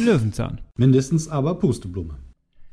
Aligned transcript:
Löwenzahn. 0.00 0.62
Mindestens 0.78 1.28
aber 1.28 1.58
Pusteblume. 1.58 2.16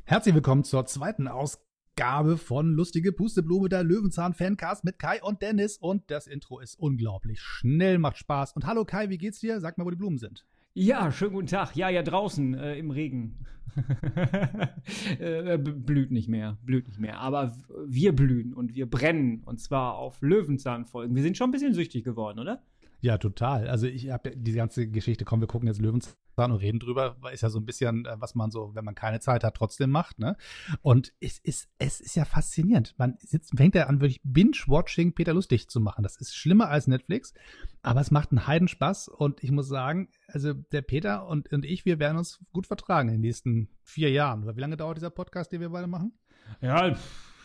Herzlich 0.04 0.34
willkommen 0.34 0.64
zur 0.64 0.86
zweiten 0.86 1.28
Ausgabe 1.28 2.38
von 2.38 2.72
Lustige 2.72 3.12
Pusteblume, 3.12 3.68
der 3.68 3.84
Löwenzahn-Fancast 3.84 4.82
mit 4.84 4.98
Kai 4.98 5.22
und 5.22 5.42
Dennis. 5.42 5.76
Und 5.76 6.10
das 6.10 6.26
Intro 6.26 6.58
ist 6.58 6.78
unglaublich 6.78 7.40
schnell, 7.40 7.98
macht 7.98 8.16
Spaß. 8.16 8.54
Und 8.54 8.66
hallo 8.66 8.86
Kai, 8.86 9.10
wie 9.10 9.18
geht's 9.18 9.40
dir? 9.40 9.60
Sag 9.60 9.76
mal, 9.76 9.84
wo 9.84 9.90
die 9.90 9.96
Blumen 9.96 10.16
sind. 10.16 10.46
Ja, 10.72 11.12
schönen 11.12 11.34
guten 11.34 11.48
Tag. 11.48 11.76
Ja, 11.76 11.90
ja, 11.90 12.02
draußen 12.02 12.54
äh, 12.54 12.78
im 12.78 12.90
Regen. 12.90 13.44
äh, 15.18 15.58
blüht 15.58 16.10
nicht 16.10 16.28
mehr, 16.28 16.56
blüht 16.64 16.88
nicht 16.88 16.98
mehr. 16.98 17.18
Aber 17.18 17.52
wir 17.86 18.16
blühen 18.16 18.54
und 18.54 18.74
wir 18.74 18.88
brennen. 18.88 19.42
Und 19.44 19.60
zwar 19.60 19.96
auf 19.96 20.22
Löwenzahnfolgen. 20.22 21.14
Wir 21.14 21.22
sind 21.22 21.36
schon 21.36 21.50
ein 21.50 21.52
bisschen 21.52 21.74
süchtig 21.74 22.04
geworden, 22.04 22.38
oder? 22.38 22.62
Ja, 23.00 23.16
total. 23.16 23.68
Also 23.68 23.86
ich 23.86 24.10
habe 24.10 24.36
die 24.36 24.52
ganze 24.52 24.88
Geschichte, 24.88 25.24
komm, 25.24 25.40
wir 25.40 25.46
gucken 25.46 25.68
jetzt 25.68 25.80
Löwenzahn 25.80 26.16
und 26.36 26.56
reden 26.56 26.80
drüber, 26.80 27.16
ist 27.32 27.42
ja 27.42 27.50
so 27.50 27.60
ein 27.60 27.64
bisschen, 27.64 28.06
äh, 28.06 28.16
was 28.18 28.34
man 28.34 28.50
so, 28.50 28.74
wenn 28.74 28.84
man 28.84 28.96
keine 28.96 29.20
Zeit 29.20 29.44
hat, 29.44 29.56
trotzdem 29.56 29.90
macht, 29.90 30.18
ne? 30.18 30.36
Und 30.82 31.12
es 31.20 31.38
ist, 31.38 31.68
es 31.78 32.00
ist 32.00 32.16
ja 32.16 32.24
faszinierend. 32.24 32.96
Man 32.98 33.16
sitzt, 33.20 33.56
fängt 33.56 33.76
ja 33.76 33.86
an, 33.86 34.00
wirklich 34.00 34.20
Binge-Watching 34.24 35.14
Peter 35.14 35.32
Lustig 35.32 35.68
zu 35.68 35.80
machen. 35.80 36.02
Das 36.02 36.16
ist 36.16 36.34
schlimmer 36.34 36.70
als 36.70 36.88
Netflix, 36.88 37.34
aber 37.82 38.00
es 38.00 38.10
macht 38.10 38.32
einen 38.32 38.48
Heidenspaß 38.48 39.08
und 39.08 39.44
ich 39.44 39.52
muss 39.52 39.68
sagen, 39.68 40.08
also 40.26 40.52
der 40.52 40.82
Peter 40.82 41.28
und, 41.28 41.52
und 41.52 41.64
ich, 41.64 41.84
wir 41.84 42.00
werden 42.00 42.18
uns 42.18 42.44
gut 42.52 42.66
vertragen 42.66 43.08
in 43.10 43.16
den 43.16 43.20
nächsten 43.20 43.68
vier 43.84 44.10
Jahren. 44.10 44.56
Wie 44.56 44.60
lange 44.60 44.76
dauert 44.76 44.96
dieser 44.96 45.10
Podcast, 45.10 45.52
den 45.52 45.60
wir 45.60 45.70
beide 45.70 45.86
machen? 45.86 46.18
Ja, 46.60 46.96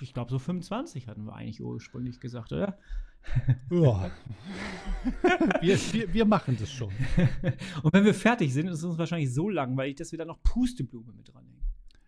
ich 0.02 0.14
glaube 0.14 0.32
so 0.32 0.40
25 0.40 1.08
hatten 1.08 1.26
wir 1.26 1.34
eigentlich 1.36 1.62
ursprünglich 1.62 2.20
gesagt, 2.20 2.52
oder? 2.52 2.78
Ja. 3.70 4.12
wir, 5.62 5.78
wir, 5.78 6.14
wir, 6.14 6.26
machen 6.26 6.58
das 6.60 6.72
schon. 6.72 6.92
Und 7.82 7.94
wenn 7.94 8.06
wir 8.06 8.14
fertig 8.14 8.54
sind, 8.54 8.68
ist 8.68 8.80
es 8.80 8.84
uns 8.84 8.98
wahrscheinlich 8.98 9.34
so 9.34 9.50
langweilig, 9.50 9.96
dass 9.98 10.12
wir 10.12 10.20
da 10.20 10.26
noch 10.26 10.42
Pusteblume 10.44 11.12
mit 11.14 11.28
dranhängen. 11.28 11.53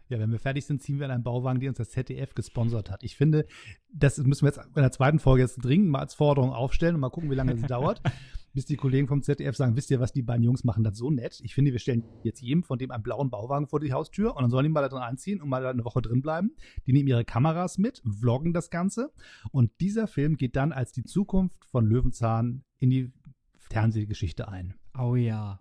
Ja, 0.10 0.20
wenn 0.20 0.32
wir 0.32 0.40
fertig 0.40 0.66
sind, 0.66 0.82
ziehen 0.82 1.00
wir 1.00 1.06
in 1.06 1.12
einen 1.12 1.24
Bauwagen, 1.24 1.60
die 1.60 1.68
uns 1.68 1.78
das 1.78 1.90
ZDF 1.90 2.36
gesponsert 2.36 2.92
hat. 2.92 3.04
Ich 3.04 3.16
finde, 3.16 3.46
das 3.92 4.18
müssen 4.20 4.44
wir 4.44 4.50
jetzt 4.50 4.66
in 4.66 4.82
der 4.82 4.92
zweiten 4.92 5.20
Folge 5.20 5.42
jetzt 5.42 5.58
dringend 5.58 5.90
mal 5.90 6.00
als 6.00 6.14
Forderung 6.14 6.52
aufstellen 6.54 6.96
und 6.96 7.02
mal 7.02 7.10
gucken, 7.10 7.32
wie 7.32 7.36
lange 7.36 7.54
es 7.54 7.62
dauert 7.64 8.02
bis 8.56 8.66
die 8.66 8.78
Kollegen 8.78 9.08
vom 9.08 9.22
ZDF 9.22 9.56
sagen, 9.56 9.76
wisst 9.76 9.92
ihr 9.92 10.00
was, 10.00 10.14
die 10.14 10.24
beiden 10.24 10.44
Jungs 10.44 10.64
machen 10.64 10.84
das 10.84 10.98
so 10.98 11.12
nett. 11.12 11.42
Ich 11.44 11.54
finde, 11.54 11.74
wir 11.74 11.80
stellen 11.80 12.06
jetzt 12.24 12.42
jedem 12.42 12.64
von 12.64 12.80
dem 12.80 12.90
einen 12.90 13.04
blauen 13.04 13.30
Bauwagen 13.30 13.68
vor 13.68 13.82
die 13.82 13.92
Haustür 13.92 14.36
und 14.36 14.42
dann 14.42 14.50
sollen 14.50 14.64
die 14.64 14.70
mal 14.70 14.82
da 14.82 14.88
drin 14.88 15.02
einziehen 15.02 15.42
und 15.42 15.50
mal 15.50 15.66
eine 15.66 15.84
Woche 15.84 16.02
drin 16.02 16.22
bleiben. 16.22 16.56
Die 16.88 16.94
nehmen 16.94 17.10
ihre 17.10 17.26
Kameras 17.26 17.78
mit, 17.78 18.02
vloggen 18.20 18.54
das 18.54 18.70
Ganze 18.70 19.12
und 19.52 19.72
dieser 19.82 20.08
Film 20.08 20.38
geht 20.38 20.56
dann 20.56 20.72
als 20.72 20.94
die 20.94 21.04
Zukunft 21.04 21.66
von 21.66 21.86
Löwenzahn 21.86 22.64
in 22.80 22.90
die 22.90 23.12
Fernsehgeschichte 23.58 24.48
ein. 24.48 24.74
Oh 24.98 25.16
ja, 25.16 25.60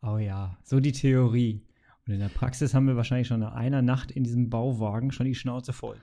oh 0.00 0.18
ja, 0.18 0.56
so 0.62 0.78
die 0.78 0.92
Theorie. 0.92 1.66
Und 2.06 2.14
in 2.14 2.20
der 2.20 2.28
Praxis 2.28 2.72
haben 2.72 2.86
wir 2.86 2.96
wahrscheinlich 2.96 3.26
schon 3.26 3.40
nach 3.40 3.54
einer 3.54 3.82
Nacht 3.82 4.12
in 4.12 4.22
diesem 4.22 4.48
Bauwagen 4.48 5.10
schon 5.10 5.26
die 5.26 5.34
Schnauze 5.34 5.72
voll. 5.72 5.96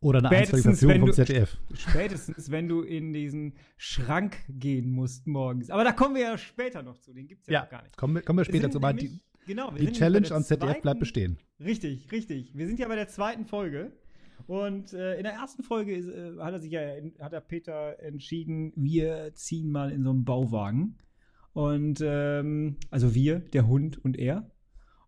Oder 0.00 0.18
eine 0.18 0.28
Einqualifikation 0.30 1.00
vom 1.00 1.12
ZDF. 1.12 1.56
Spätestens, 1.72 2.50
wenn 2.50 2.68
du 2.68 2.82
in 2.82 3.12
diesen 3.12 3.54
Schrank 3.76 4.36
gehen 4.48 4.90
musst 4.90 5.26
morgens. 5.26 5.70
Aber 5.70 5.84
da 5.84 5.92
kommen 5.92 6.14
wir 6.14 6.22
ja 6.22 6.36
später 6.38 6.82
noch 6.82 6.98
zu. 6.98 7.14
Den 7.14 7.26
gibt 7.26 7.42
es 7.42 7.46
ja, 7.46 7.54
ja 7.54 7.60
noch 7.62 7.70
gar 7.70 7.82
nicht. 7.82 7.96
Kommen, 7.96 8.22
kommen 8.24 8.38
wir 8.38 8.44
später 8.44 8.70
zu. 8.70 8.80
Die, 8.80 9.20
genau, 9.46 9.70
die 9.70 9.92
Challenge 9.92 10.30
an 10.32 10.42
ZDF 10.42 10.68
zweiten, 10.68 10.82
bleibt 10.82 11.00
bestehen. 11.00 11.38
Richtig, 11.60 12.10
richtig. 12.12 12.52
Wir 12.54 12.66
sind 12.66 12.78
ja 12.78 12.88
bei 12.88 12.96
der 12.96 13.08
zweiten 13.08 13.46
Folge. 13.46 13.92
Und 14.46 14.92
äh, 14.92 15.16
in 15.16 15.22
der 15.22 15.32
ersten 15.32 15.62
Folge 15.62 15.94
ist, 15.94 16.08
äh, 16.08 16.36
hat 16.38 16.52
er 16.52 16.60
sich 16.60 16.72
ja, 16.72 16.80
hat 17.20 17.32
der 17.32 17.40
Peter 17.40 17.98
entschieden, 18.00 18.72
wir 18.76 19.32
ziehen 19.34 19.70
mal 19.70 19.90
in 19.90 20.02
so 20.02 20.10
einen 20.10 20.24
Bauwagen. 20.24 20.98
Und 21.54 22.02
ähm, 22.02 22.76
also 22.90 23.14
wir, 23.14 23.38
der 23.38 23.66
Hund 23.68 24.04
und 24.04 24.18
er. 24.18 24.50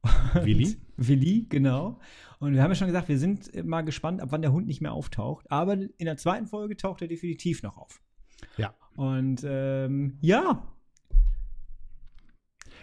Willi? 0.35 0.77
Willi, 0.97 1.47
genau. 1.49 1.99
Und 2.39 2.55
wir 2.55 2.63
haben 2.63 2.71
ja 2.71 2.75
schon 2.75 2.89
gesagt, 2.89 3.09
wir 3.09 3.19
sind 3.19 3.65
mal 3.65 3.83
gespannt, 3.83 4.21
ab 4.21 4.29
wann 4.31 4.43
der 4.43 4.53
Hund 4.53 4.67
nicht 4.67 4.81
mehr 4.81 4.93
auftaucht. 4.93 5.51
Aber 5.51 5.75
in 5.75 6.05
der 6.05 6.17
zweiten 6.17 6.47
Folge 6.47 6.77
taucht 6.77 7.03
er 7.03 7.09
definitiv 7.09 7.63
noch 7.63 7.79
auf. 7.79 8.01
Ja. 8.57 8.75
Und 8.97 9.43
ähm, 9.45 10.19
ja. 10.21 10.63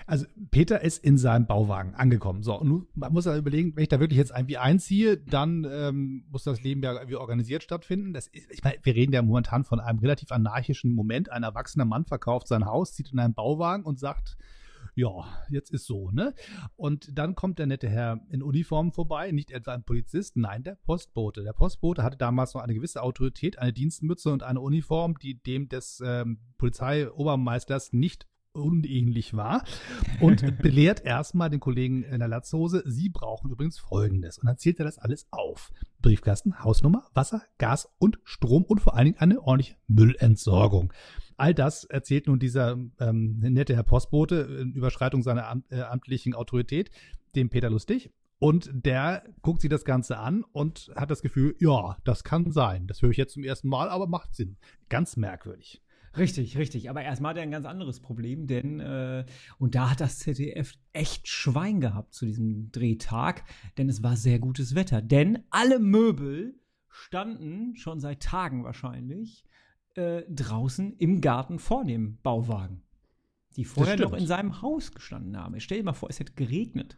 Also 0.06 0.26
Peter 0.52 0.82
ist 0.82 1.04
in 1.04 1.18
seinem 1.18 1.46
Bauwagen 1.46 1.96
angekommen. 1.96 2.44
So, 2.44 2.60
und 2.60 2.68
nun, 2.68 2.88
man 2.94 3.14
muss 3.14 3.26
ja 3.26 3.38
überlegen, 3.38 3.76
wenn 3.76 3.84
ich 3.84 3.90
da 3.90 4.00
wirklich 4.00 4.18
jetzt 4.18 4.34
irgendwie 4.36 4.58
einziehe, 4.58 5.18
dann 5.18 5.66
ähm, 5.70 6.26
muss 6.30 6.44
das 6.44 6.62
Leben 6.62 6.82
ja 6.82 6.94
irgendwie 6.94 7.16
organisiert 7.16 7.64
stattfinden. 7.64 8.14
Das 8.14 8.28
ist, 8.28 8.52
ich 8.52 8.64
meine, 8.64 8.78
wir 8.84 8.96
reden 8.96 9.14
ja 9.14 9.22
momentan 9.22 9.64
von 9.64 9.80
einem 9.80 10.00
relativ 10.00 10.32
anarchischen 10.32 10.94
Moment. 10.94 11.32
Ein 11.32 11.44
erwachsener 11.44 11.86
Mann 11.86 12.06
verkauft 12.06 12.48
sein 12.48 12.66
Haus, 12.66 12.94
zieht 12.94 13.14
in 13.14 13.20
einen 13.20 13.34
Bauwagen 13.34 13.86
und 13.86 13.98
sagt, 13.98 14.38
ja, 14.96 15.26
jetzt 15.50 15.72
ist 15.72 15.86
so, 15.86 16.12
ne? 16.12 16.34
Und 16.76 17.18
dann 17.18 17.36
kommt 17.36 17.60
der 17.60 17.66
nette 17.66 17.90
Herr 17.90 18.20
in 18.30 18.44
Uniform 18.44 18.92
vorbei, 18.92 19.32
nicht 19.32 19.52
etwa 19.52 19.74
ein 19.74 19.84
Polizist, 19.84 20.38
nein, 20.38 20.64
der 20.64 20.76
Postbote. 20.76 21.44
Der 21.44 21.54
Postbote 21.54 22.04
hatte 22.04 22.18
damals 22.18 22.54
noch 22.54 22.62
eine 22.62 22.74
gewisse 22.74 23.02
Autorität, 23.02 23.58
eine 23.60 23.74
Dienstmütze 23.74 24.32
und 24.32 24.44
eine 24.44 24.62
Uniform, 24.62 25.18
die 25.18 25.42
dem 25.42 25.68
des 25.68 26.02
ähm, 26.06 26.40
Polizeiobermeisters 26.58 27.94
nicht 27.94 28.28
unähnlich 28.54 29.36
war 29.36 29.64
und 30.20 30.58
belehrt 30.62 31.04
erstmal 31.04 31.50
den 31.50 31.60
Kollegen 31.60 32.04
in 32.04 32.20
der 32.20 32.28
Latzhose, 32.28 32.84
sie 32.86 33.10
brauchen 33.10 33.52
übrigens 33.52 33.80
Folgendes. 33.80 34.38
Und 34.38 34.48
dann 34.48 34.58
zählt 34.58 34.80
er 34.80 34.86
das 34.86 35.00
alles 35.00 35.28
auf. 35.32 35.72
Briefkasten, 36.02 36.64
Hausnummer, 36.64 37.08
Wasser, 37.14 37.42
Gas 37.58 37.90
und 37.98 38.20
Strom 38.24 38.64
und 38.64 38.80
vor 38.80 38.96
allen 38.96 39.06
Dingen 39.06 39.20
eine 39.20 39.42
ordentliche 39.42 39.78
Müllentsorgung. 39.88 40.94
All 41.38 41.54
das 41.54 41.84
erzählt 41.86 42.28
nun 42.28 42.40
dieser 42.40 42.78
ähm, 43.00 43.40
nette 43.40 43.76
Herr 43.76 43.84
Postbote 43.84 44.36
in 44.62 44.74
Überschreitung 44.74 45.24
seiner 45.24 45.48
am, 45.48 45.64
äh, 45.70 45.82
amtlichen 45.82 46.36
Autorität, 46.36 46.92
dem 47.36 47.50
Peter 47.50 47.70
Lustig. 47.70 48.12
Und 48.40 48.70
der 48.74 49.24
guckt 49.42 49.62
sich 49.62 49.70
das 49.70 49.86
Ganze 49.86 50.20
an 50.20 50.44
und 50.52 50.92
hat 50.96 51.10
das 51.10 51.22
Gefühl, 51.22 51.56
ja, 51.60 51.98
das 52.04 52.26
kann 52.26 52.52
sein. 52.52 52.88
Das 52.88 53.02
höre 53.02 53.12
ich 53.12 53.18
jetzt 53.18 53.34
zum 53.34 53.44
ersten 53.44 53.70
Mal, 53.70 53.90
aber 53.90 54.06
macht 54.06 54.36
Sinn. 54.36 54.58
Ganz 54.90 55.16
merkwürdig. 55.16 55.82
Richtig, 56.16 56.58
richtig. 56.58 56.90
Aber 56.90 57.02
erstmal 57.02 57.32
hat 57.32 57.38
er 57.38 57.44
ein 57.44 57.52
ganz 57.52 57.66
anderes 57.66 58.00
Problem, 58.00 58.46
denn, 58.46 58.80
äh, 58.80 59.26
und 59.58 59.76
da 59.76 59.92
hat 59.92 60.02
das 60.02 60.20
ZDF 60.20 60.74
echt 60.92 61.28
Schwein 61.28 61.82
gehabt 61.82 62.14
zu 62.14 62.26
diesem 62.26 62.72
Drehtag, 62.72 63.44
denn 63.78 63.90
es 63.90 64.04
war 64.04 64.16
sehr 64.16 64.40
gutes 64.40 64.76
Wetter. 64.76 65.02
Denn 65.02 65.44
alle 65.50 65.80
Möbel 65.80 66.60
standen 66.88 67.76
schon 67.76 68.00
seit 68.00 68.22
Tagen 68.22 68.64
wahrscheinlich 68.64 69.46
äh, 69.96 70.24
draußen 70.30 70.96
im 70.98 71.22
Garten 71.22 71.58
vor 71.58 71.84
dem 71.84 72.18
Bauwagen. 72.22 72.84
Die 73.56 73.66
vorher 73.66 73.98
noch 73.98 74.14
in 74.14 74.28
seinem 74.28 74.62
Haus 74.62 74.92
gestanden 74.94 75.38
haben. 75.38 75.60
Stell 75.60 75.80
dir 75.80 75.84
mal 75.84 75.94
vor, 75.94 76.10
es 76.10 76.20
hätte 76.20 76.34
geregnet. 76.34 76.98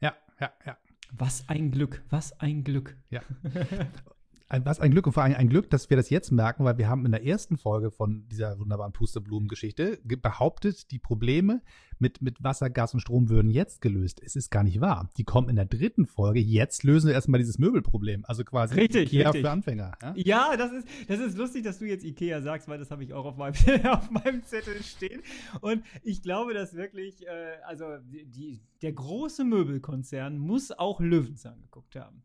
Ja, 0.00 0.14
ja, 0.40 0.52
ja. 0.64 0.78
Was 1.10 1.48
ein 1.48 1.70
Glück, 1.70 2.02
was 2.08 2.38
ein 2.40 2.64
Glück. 2.64 2.96
Ja. 3.10 3.22
ein, 4.52 4.66
was 4.66 4.80
ein 4.80 4.90
Glück 4.90 5.06
und 5.06 5.14
vor 5.14 5.22
allem 5.22 5.34
ein 5.34 5.48
Glück, 5.48 5.70
dass 5.70 5.88
wir 5.88 5.96
das 5.96 6.10
jetzt 6.10 6.30
merken, 6.30 6.64
weil 6.64 6.76
wir 6.76 6.88
haben 6.88 7.06
in 7.06 7.12
der 7.12 7.24
ersten 7.24 7.56
Folge 7.56 7.90
von 7.90 8.28
dieser 8.28 8.58
wunderbaren 8.58 8.92
Pusteblumen-Geschichte 8.92 9.98
behauptet, 10.04 10.90
die 10.90 10.98
Probleme 10.98 11.62
mit, 11.98 12.20
mit 12.20 12.42
Wasser, 12.42 12.68
Gas 12.68 12.92
und 12.94 13.00
Strom 13.00 13.30
würden 13.30 13.50
jetzt 13.50 13.80
gelöst. 13.80 14.20
Es 14.22 14.36
ist 14.36 14.50
gar 14.50 14.62
nicht 14.62 14.80
wahr. 14.80 15.08
Die 15.16 15.24
kommen 15.24 15.48
in 15.48 15.56
der 15.56 15.64
dritten 15.64 16.06
Folge. 16.06 16.40
Jetzt 16.40 16.82
lösen 16.82 17.06
wir 17.06 17.14
erstmal 17.14 17.38
dieses 17.38 17.58
Möbelproblem. 17.58 18.24
Also 18.26 18.44
quasi 18.44 18.74
richtig, 18.74 19.12
Ikea 19.12 19.28
richtig. 19.28 19.42
für 19.42 19.50
Anfänger. 19.50 19.92
Ja? 20.02 20.12
ja, 20.16 20.56
das, 20.56 20.72
ist, 20.72 20.88
das 21.08 21.20
ist 21.20 21.38
lustig, 21.38 21.64
dass 21.64 21.78
du 21.78 21.86
jetzt 21.86 22.04
Ikea 22.04 22.42
sagst, 22.42 22.68
weil 22.68 22.78
das 22.78 22.90
habe 22.90 23.04
ich 23.04 23.14
auch 23.14 23.24
auf 23.24 23.36
meinem, 23.36 23.54
auf 23.86 24.10
meinem 24.10 24.42
Zettel 24.42 24.82
stehen. 24.82 25.22
Und 25.60 25.82
ich 26.02 26.22
glaube, 26.22 26.52
dass 26.52 26.74
wirklich, 26.74 27.26
äh, 27.26 27.56
also 27.66 27.84
die, 28.10 28.60
der 28.82 28.92
große 28.92 29.44
Möbelkonzern 29.44 30.36
muss 30.36 30.72
auch 30.72 31.00
Löwenzahn 31.00 31.62
geguckt 31.62 31.96
haben. 31.96 32.22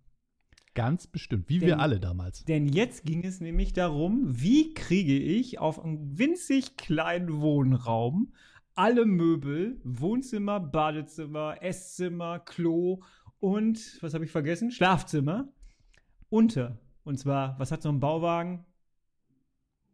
Ganz 0.77 1.07
bestimmt, 1.07 1.49
wie 1.49 1.57
denn, 1.57 1.69
wir 1.69 1.79
alle 1.79 1.99
damals. 1.99 2.45
Denn 2.45 2.67
jetzt 2.67 3.03
ging 3.03 3.25
es 3.25 3.41
nämlich 3.41 3.73
darum, 3.73 4.21
wie 4.27 4.75
kriege 4.75 5.17
ich 5.17 5.57
auf 5.57 5.83
einem 5.83 6.19
winzig 6.19 6.77
kleinen 6.77 7.41
Wohnraum 7.41 8.31
alle 8.75 9.07
Möbel, 9.07 9.81
Wohnzimmer, 9.83 10.59
Badezimmer, 10.59 11.63
Esszimmer, 11.63 12.37
Klo 12.37 13.01
und, 13.39 13.97
was 14.01 14.13
habe 14.13 14.25
ich 14.25 14.31
vergessen? 14.31 14.69
Schlafzimmer 14.69 15.49
unter. 16.29 16.77
Und 17.03 17.17
zwar, 17.17 17.57
was 17.57 17.71
hat 17.71 17.81
so 17.81 17.89
ein 17.89 17.99
Bauwagen? 17.99 18.63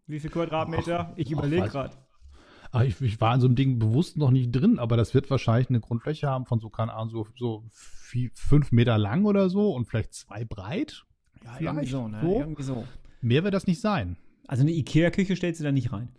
Wie 0.06 0.20
viel 0.20 0.32
Quadratmeter? 0.32 1.12
Ach, 1.12 1.18
ich 1.18 1.32
überlege 1.32 1.70
gerade. 1.70 1.96
Ah, 2.74 2.84
ich, 2.84 3.00
ich, 3.02 3.22
war 3.22 3.36
in 3.36 3.40
so 3.40 3.46
einem 3.46 3.56
Ding 3.56 3.78
bewusst 3.78 4.18
noch 4.18 4.32
nicht 4.32 4.52
drin, 4.52 4.80
aber 4.80 4.98
das 4.98 5.14
wird 5.14 5.30
wahrscheinlich 5.30 5.70
eine 5.70 5.80
Grundfläche 5.80 6.28
haben 6.28 6.48
von 6.48 6.60
so, 6.60 6.70
keine 6.70 6.92
Ahnung, 6.94 7.12
so, 7.12 7.28
so 7.38 7.64
vier, 7.70 8.32
fünf 8.34 8.72
Meter 8.72 8.98
lang 8.98 9.26
oder 9.26 9.48
so 9.52 9.76
und 9.76 9.86
vielleicht 9.86 10.16
zwei 10.16 10.44
breit. 10.44 11.06
Ja, 11.44 11.54
vielleicht 11.54 11.62
irgendwie 11.62 11.90
so, 11.92 12.08
ne? 12.08 12.22
So. 12.24 12.40
Irgendwie 12.40 12.64
so. 12.64 12.88
Mehr 13.22 13.44
wird 13.44 13.54
das 13.54 13.68
nicht 13.68 13.80
sein. 13.80 14.18
Also 14.48 14.64
eine 14.64 14.72
Ikea-Küche 14.72 15.36
stellst 15.36 15.60
du 15.60 15.64
da 15.64 15.72
nicht 15.72 15.94
rein. 15.94 16.10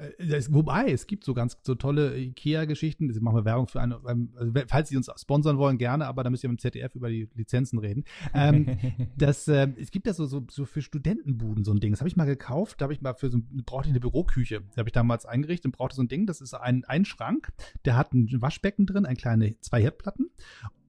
Äh, 0.00 0.26
das, 0.26 0.52
wobei, 0.52 0.90
es 0.90 1.06
gibt 1.06 1.24
so 1.24 1.34
ganz 1.34 1.58
so 1.62 1.74
tolle 1.74 2.18
IKEA-Geschichten. 2.18 3.12
Sie 3.12 3.20
machen 3.20 3.36
wir 3.36 3.44
Werbung 3.44 3.66
für 3.66 3.80
eine, 3.80 4.00
also, 4.04 4.52
falls 4.66 4.88
Sie 4.88 4.96
uns 4.96 5.10
sponsern 5.16 5.58
wollen, 5.58 5.78
gerne, 5.78 6.06
aber 6.06 6.24
da 6.24 6.30
müsst 6.30 6.44
ihr 6.44 6.50
mit 6.50 6.58
dem 6.58 6.62
ZDF 6.62 6.94
über 6.94 7.08
die 7.08 7.28
Lizenzen 7.34 7.78
reden. 7.78 8.04
Ähm, 8.34 8.78
das, 9.16 9.48
äh, 9.48 9.68
es 9.78 9.90
gibt 9.90 10.06
ja 10.06 10.14
so, 10.14 10.26
so, 10.26 10.46
so 10.50 10.64
für 10.64 10.82
Studentenbuden 10.82 11.64
so 11.64 11.72
ein 11.72 11.80
Ding. 11.80 11.92
Das 11.92 12.00
habe 12.00 12.08
ich 12.08 12.16
mal 12.16 12.26
gekauft. 12.26 12.80
Da 12.80 12.84
habe 12.84 12.92
ich 12.92 13.00
mal 13.00 13.14
für 13.14 13.30
so, 13.30 13.38
brauchte 13.66 13.88
ich 13.88 13.92
eine 13.92 14.00
Büroküche. 14.00 14.62
Da 14.74 14.78
habe 14.78 14.88
ich 14.88 14.92
damals 14.92 15.26
eingerichtet 15.26 15.66
und 15.66 15.76
brauchte 15.76 15.96
so 15.96 16.02
ein 16.02 16.08
Ding. 16.08 16.26
Das 16.26 16.40
ist 16.40 16.54
ein, 16.54 16.84
ein 16.84 17.04
Schrank, 17.04 17.52
der 17.84 17.96
hat 17.96 18.12
ein 18.12 18.28
Waschbecken 18.40 18.86
drin, 18.86 19.06
ein 19.06 19.16
kleine, 19.16 19.58
zwei 19.60 19.82
Herdplatten 19.82 20.30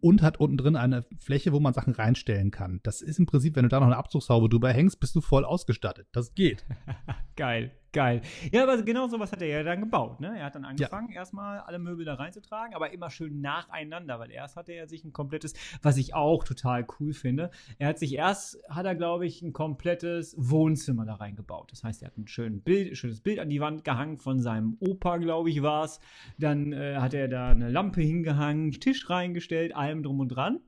und 0.02 0.22
hat 0.22 0.40
unten 0.40 0.58
drin 0.58 0.76
eine 0.76 1.06
Fläche, 1.20 1.54
wo 1.54 1.60
man 1.60 1.74
Sachen 1.74 1.94
reinstellen 1.94 2.52
kann. 2.52 2.80
Das 2.84 3.02
ist 3.02 3.20
im 3.20 3.26
Prinzip, 3.26 3.56
wenn 3.56 3.64
du 3.64 3.70
da 3.70 3.80
noch 3.80 3.88
eine 3.88 3.98
Abzugshaube 3.98 4.50
drüber 4.50 4.72
hängst, 4.72 5.00
bist 5.00 5.16
du 5.16 5.22
voll 5.22 5.46
ausgestattet. 5.46 6.08
Das 6.12 6.34
geht. 6.34 6.66
Geil. 7.36 7.72
Geil. 7.94 8.22
Ja, 8.54 8.64
aber 8.64 8.82
genau 8.84 9.08
sowas 9.08 9.34
hat 9.34 9.42
er 9.42 9.50
ja 9.50 9.64
dann 9.64 9.82
gebaut. 9.82 10.22
Ne? 10.22 10.38
Er 10.38 10.46
hat 10.46 10.56
dann 10.56 10.64
angefangen, 10.64 11.10
ja. 11.10 11.16
erstmal 11.16 11.60
alle 11.60 11.78
Möbel 11.78 12.06
da 12.06 12.14
reinzutragen, 12.14 12.74
aber 12.74 12.94
immer 12.94 13.10
schön 13.10 13.42
nacheinander, 13.42 14.18
weil 14.18 14.32
erst 14.32 14.56
hatte 14.56 14.72
er 14.72 14.88
sich 14.88 15.04
ein 15.04 15.12
komplettes, 15.12 15.54
was 15.82 15.98
ich 15.98 16.14
auch 16.14 16.46
total 16.46 16.88
cool 17.00 17.12
finde, 17.12 17.52
er 17.80 17.90
hat 17.90 18.00
sich 18.00 18.16
erst, 18.16 18.58
hat 18.70 18.86
er, 18.86 18.96
glaube 18.96 19.26
ich, 19.26 19.42
ein 19.42 19.52
komplettes 19.52 20.36
Wohnzimmer 20.38 21.06
da 21.06 21.16
reingebaut. 21.16 21.70
Das 21.74 21.84
heißt, 21.84 22.02
er 22.02 22.08
hat 22.08 22.18
ein 22.18 22.28
schön 22.28 22.62
Bild, 22.62 22.96
schönes 22.98 23.20
Bild 23.20 23.40
an 23.40 23.50
die 23.50 23.60
Wand 23.60 23.84
gehangen 23.84 24.18
von 24.18 24.40
seinem 24.40 24.78
Opa, 24.80 25.18
glaube 25.18 25.50
ich, 25.50 25.62
war 25.62 25.84
es. 25.84 26.00
Dann 26.38 26.72
äh, 26.72 26.96
hat 26.96 27.14
er 27.14 27.28
da 27.28 27.50
eine 27.50 27.70
Lampe 27.70 28.00
hingehangen, 28.00 28.72
Tisch 28.72 29.10
reingestellt, 29.10 29.76
allem 29.76 30.02
drum 30.02 30.22
und 30.22 30.30
dran. 30.30 30.62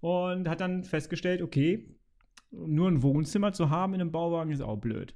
Und 0.00 0.48
hat 0.48 0.60
dann 0.60 0.84
festgestellt, 0.84 1.42
okay, 1.42 1.94
nur 2.50 2.88
ein 2.88 3.02
Wohnzimmer 3.02 3.52
zu 3.52 3.68
haben 3.68 3.92
in 3.94 4.00
einem 4.00 4.12
Bauwagen 4.12 4.50
ist 4.50 4.62
auch 4.62 4.76
blöd. 4.76 5.14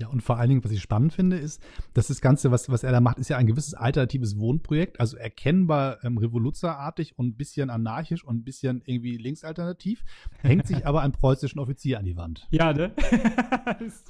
Ja, 0.00 0.08
und 0.08 0.22
vor 0.22 0.38
allen 0.38 0.48
Dingen, 0.48 0.64
was 0.64 0.70
ich 0.70 0.80
spannend 0.80 1.12
finde, 1.12 1.36
ist, 1.36 1.62
dass 1.92 2.06
das 2.06 2.22
Ganze, 2.22 2.50
was, 2.50 2.70
was 2.70 2.84
er 2.84 2.92
da 2.92 3.00
macht, 3.00 3.18
ist 3.18 3.28
ja 3.28 3.36
ein 3.36 3.46
gewisses 3.46 3.74
alternatives 3.74 4.38
Wohnprojekt, 4.38 4.98
also 4.98 5.18
erkennbar 5.18 6.02
ähm, 6.02 6.16
revoluzerartig 6.16 7.18
und 7.18 7.28
ein 7.28 7.36
bisschen 7.36 7.68
anarchisch 7.68 8.24
und 8.24 8.36
ein 8.36 8.44
bisschen 8.44 8.82
irgendwie 8.86 9.18
linksalternativ, 9.18 10.02
hängt 10.38 10.66
sich 10.66 10.86
aber 10.86 11.02
ein 11.02 11.12
preußischen 11.12 11.60
Offizier 11.60 11.98
an 11.98 12.06
die 12.06 12.16
Wand. 12.16 12.48
Ja, 12.50 12.72
ne? 12.72 12.92
das 13.78 14.04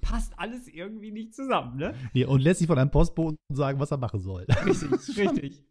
passt 0.00 0.32
alles 0.38 0.68
irgendwie 0.68 1.10
nicht 1.10 1.34
zusammen, 1.34 1.76
ne? 1.76 1.92
Ja, 2.14 2.28
und 2.28 2.40
lässt 2.40 2.60
sich 2.60 2.66
von 2.66 2.78
einem 2.78 2.90
Postboten 2.90 3.36
sagen, 3.52 3.78
was 3.78 3.90
er 3.90 3.98
machen 3.98 4.20
soll. 4.20 4.46
Richtig, 4.64 4.90
richtig. 5.18 5.64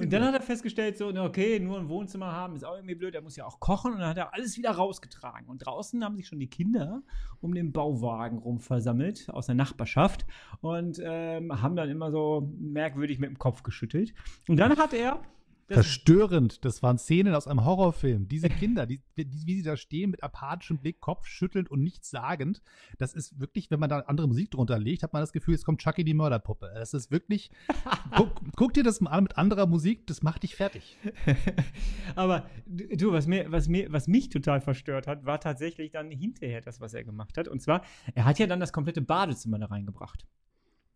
Und 0.00 0.12
dann 0.12 0.24
hat 0.24 0.34
er 0.34 0.40
festgestellt, 0.40 0.98
so, 0.98 1.08
okay, 1.08 1.58
nur 1.60 1.78
ein 1.78 1.88
Wohnzimmer 1.88 2.32
haben 2.32 2.56
ist 2.56 2.64
auch 2.64 2.74
irgendwie 2.74 2.94
blöd, 2.94 3.14
er 3.14 3.22
muss 3.22 3.36
ja 3.36 3.46
auch 3.46 3.60
kochen 3.60 3.92
und 3.92 4.00
dann 4.00 4.10
hat 4.10 4.16
er 4.16 4.34
alles 4.34 4.56
wieder 4.56 4.70
rausgetragen. 4.70 5.48
Und 5.48 5.58
draußen 5.58 6.04
haben 6.04 6.16
sich 6.16 6.26
schon 6.26 6.38
die 6.38 6.48
Kinder 6.48 7.02
um 7.40 7.54
den 7.54 7.72
Bauwagen 7.72 8.38
rum 8.38 8.60
versammelt 8.60 9.28
aus 9.30 9.46
der 9.46 9.54
Nachbarschaft 9.54 10.26
und 10.60 11.00
ähm, 11.02 11.62
haben 11.62 11.76
dann 11.76 11.88
immer 11.88 12.10
so 12.10 12.52
merkwürdig 12.58 13.18
mit 13.18 13.30
dem 13.30 13.38
Kopf 13.38 13.62
geschüttelt. 13.62 14.14
Und 14.48 14.56
dann 14.56 14.76
hat 14.76 14.92
er 14.92 15.20
Verstörend. 15.68 16.64
Das 16.64 16.82
waren 16.82 16.98
Szenen 16.98 17.34
aus 17.34 17.46
einem 17.46 17.64
Horrorfilm. 17.64 18.28
Diese 18.28 18.48
Kinder, 18.48 18.86
die, 18.86 19.00
die, 19.16 19.26
wie 19.46 19.56
sie 19.56 19.62
da 19.62 19.76
stehen, 19.76 20.10
mit 20.10 20.22
apathischen 20.22 20.78
Blick, 20.78 21.00
Kopf 21.00 21.26
schüttelnd 21.26 21.70
und 21.70 21.82
nichts 21.82 22.10
sagend. 22.10 22.62
Das 22.98 23.14
ist 23.14 23.40
wirklich, 23.40 23.70
wenn 23.70 23.80
man 23.80 23.88
da 23.88 24.00
andere 24.00 24.28
Musik 24.28 24.50
drunter 24.50 24.78
legt, 24.78 25.02
hat 25.02 25.12
man 25.12 25.22
das 25.22 25.32
Gefühl, 25.32 25.54
jetzt 25.54 25.64
kommt 25.64 25.80
Chucky 25.80 26.04
die 26.04 26.14
Mörderpuppe. 26.14 26.70
Das 26.74 26.94
ist 26.94 27.10
wirklich. 27.10 27.50
guck, 28.16 28.30
guck, 28.56 28.74
dir 28.74 28.82
das 28.82 29.00
mal 29.00 29.10
an 29.10 29.24
mit 29.24 29.38
anderer 29.38 29.66
Musik, 29.66 30.06
das 30.06 30.22
macht 30.22 30.42
dich 30.42 30.54
fertig. 30.56 30.98
Aber 32.14 32.46
du, 32.66 33.12
was, 33.12 33.26
mir, 33.26 33.50
was, 33.50 33.68
mir, 33.68 33.92
was 33.92 34.06
mich 34.06 34.28
total 34.28 34.60
verstört 34.60 35.06
hat, 35.06 35.24
war 35.24 35.40
tatsächlich 35.40 35.90
dann 35.90 36.10
hinterher 36.10 36.60
das, 36.60 36.80
was 36.80 36.94
er 36.94 37.04
gemacht 37.04 37.38
hat. 37.38 37.48
Und 37.48 37.60
zwar, 37.60 37.82
er 38.14 38.24
hat 38.24 38.38
ja 38.38 38.46
dann 38.46 38.60
das 38.60 38.72
komplette 38.72 39.00
Badezimmer 39.00 39.58
da 39.58 39.66
reingebracht. 39.66 40.26